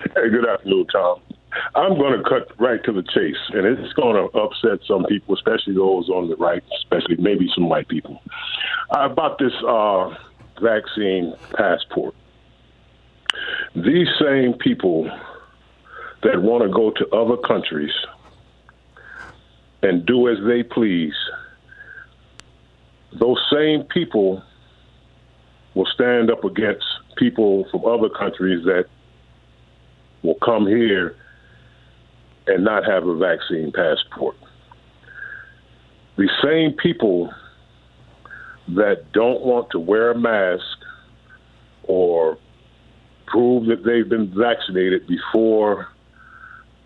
[0.00, 1.22] Hey, good afternoon, Thom.
[1.74, 5.34] I'm going to cut right to the chase, and it's going to upset some people,
[5.34, 8.20] especially those on the right, especially maybe some white people.
[8.94, 10.14] Uh, about this uh,
[10.60, 12.14] vaccine passport.
[13.74, 15.10] These same people
[16.24, 17.92] that want to go to other countries
[19.82, 21.14] and do as they please,
[23.12, 24.42] those same people
[25.74, 26.84] will stand up against
[27.16, 28.86] people from other countries that
[30.22, 31.14] will come here
[32.46, 34.36] and not have a vaccine passport.
[36.16, 37.32] The same people
[38.68, 40.78] that don't want to wear a mask
[41.82, 42.38] or
[43.26, 45.88] prove that they've been vaccinated before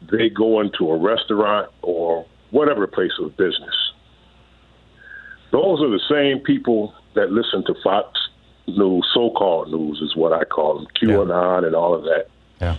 [0.02, 3.74] they go into a restaurant or whatever place of business.
[5.50, 8.18] Those are the same people that listen to Fox
[8.66, 12.26] News, so called news is what I call them, QAnon and all of that.
[12.60, 12.76] Yeah.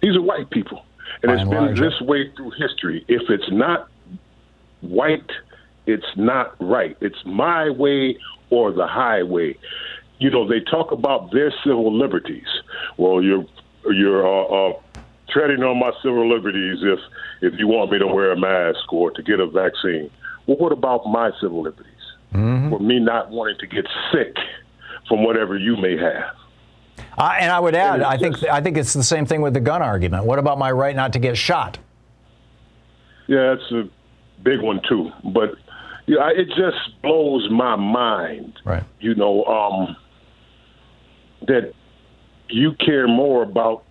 [0.00, 0.84] These are white people.
[1.22, 3.04] And By it's and been large, this way through history.
[3.06, 3.88] If it's not
[4.80, 5.30] white,
[5.86, 6.96] it's not right.
[7.00, 8.18] It's my way
[8.50, 9.56] or the highway.
[10.18, 12.48] You know, they talk about their civil liberties.
[12.96, 13.44] Well, you're
[13.90, 14.80] you're uh, uh,
[15.28, 16.98] treading on my civil liberties if
[17.42, 20.10] if you want me to wear a mask or to get a vaccine.
[20.46, 21.92] Well, what about my civil liberties?
[22.32, 24.36] For me not wanting to get sick
[25.08, 26.34] from whatever you may have.
[27.16, 29.80] And I would add, I think I think it's the same thing with the gun
[29.80, 30.26] argument.
[30.26, 31.78] What about my right not to get shot?
[33.26, 33.88] Yeah, it's a
[34.42, 35.10] big one too.
[35.24, 35.54] But
[36.06, 38.58] yeah, it just blows my mind.
[38.64, 38.84] Right.
[39.00, 39.96] You know, um,
[41.46, 41.72] that
[42.48, 43.84] you care more about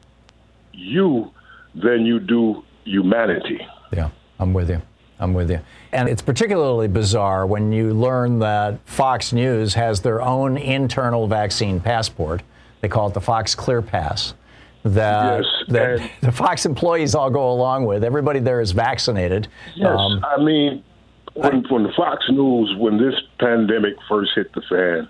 [0.76, 1.32] you
[1.74, 3.66] than you do humanity.
[3.92, 4.10] Yeah,
[4.40, 4.82] I'm with you.
[5.20, 5.60] I'm with you.
[5.92, 11.80] And it's particularly bizarre when you learn that Fox News has their own internal vaccine
[11.80, 12.44] passport.
[12.82, 14.34] They call it the Fox Clear Pass.
[14.84, 18.04] That, Yes, that the Fox employees all go along with.
[18.04, 19.48] Everybody there is vaccinated.
[19.74, 20.84] Yes, Um, I mean,
[21.34, 25.08] when when the Fox News, when this pandemic first hit the fan,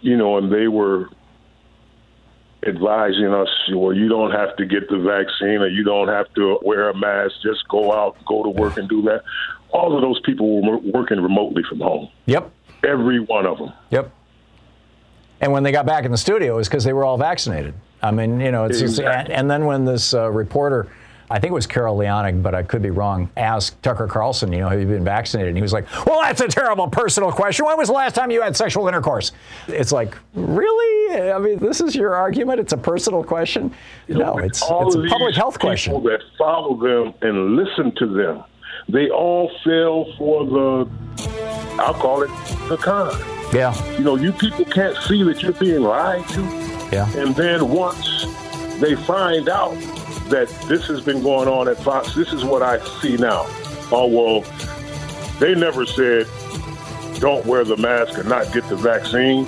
[0.00, 1.08] you know, and they were
[2.66, 6.58] advising us, well, you don't have to get the vaccine, or you don't have to
[6.62, 7.34] wear a mask.
[7.42, 9.22] Just go out, go to work, and do that.
[9.70, 12.08] All of those people were working remotely from home.
[12.26, 12.50] Yep.
[12.86, 13.72] Every one of them.
[13.90, 14.12] Yep.
[15.40, 17.74] And when they got back in the studio, it was because they were all vaccinated.
[18.02, 19.34] I mean, you know, it's Exactly.
[19.34, 20.88] and then when this uh, reporter,
[21.32, 24.58] I think it was Carol Leonig, but I could be wrong, asked Tucker Carlson, you
[24.58, 25.50] know, have you been vaccinated?
[25.50, 27.64] And he was like, well, that's a terrible personal question.
[27.66, 29.30] When was the last time you had sexual intercourse?
[29.68, 31.30] It's like, really?
[31.30, 32.58] I mean, this is your argument?
[32.58, 33.72] It's a personal question?
[34.08, 35.94] No, it's, it's a public health question.
[35.94, 38.42] People that follow them and listen to them,
[38.88, 40.90] they all fell for the,
[41.80, 42.30] I'll call it
[42.68, 43.16] the con.
[43.54, 43.72] Yeah.
[43.96, 46.40] You know, you people can't see that you're being lied to.
[46.92, 47.08] Yeah.
[47.16, 48.26] And then once
[48.80, 49.76] they find out
[50.30, 53.44] that this has been going on at Fox, this is what I see now.
[53.92, 54.40] Oh, well,
[55.38, 56.26] they never said
[57.20, 59.44] don't wear the mask and not get the vaccine.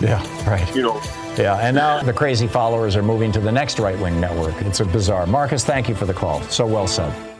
[0.00, 0.76] Yeah, right.
[0.76, 1.00] You know,
[1.38, 4.54] Yeah, and now the crazy followers are moving to the next right wing network.
[4.62, 5.26] It's a bizarre.
[5.26, 6.42] Marcus, thank you for the call.
[6.42, 7.33] So well said.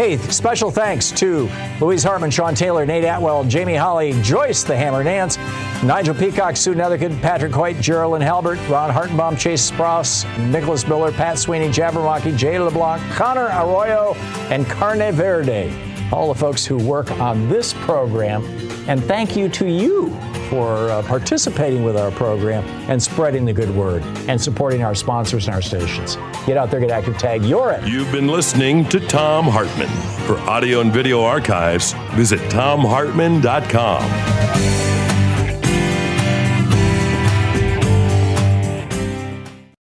[0.00, 1.46] Hey, special thanks to
[1.78, 5.36] Louise Hartmann, Sean Taylor, Nate Atwell, Jamie Holly, Joyce the Hammer Nance,
[5.84, 11.38] Nigel Peacock, Sue Nethergood, Patrick Hoyt, Geraldine Halbert, Ron Hartenbaum, Chase Spross, Nicholas Miller, Pat
[11.38, 14.14] Sweeney, Jabberwocky, Jay LeBlanc, Connor Arroyo,
[14.48, 15.70] and Carne Verde.
[16.10, 18.42] All the folks who work on this program.
[18.88, 20.18] And thank you to you
[20.50, 25.46] for uh, participating with our program and spreading the good word and supporting our sponsors
[25.46, 26.16] and our stations.
[26.44, 27.86] Get out there, get active, tag your it.
[27.86, 29.88] You've been listening to Thom Hartmann.
[30.26, 34.89] For audio and video archives, visit thomhartmann.com.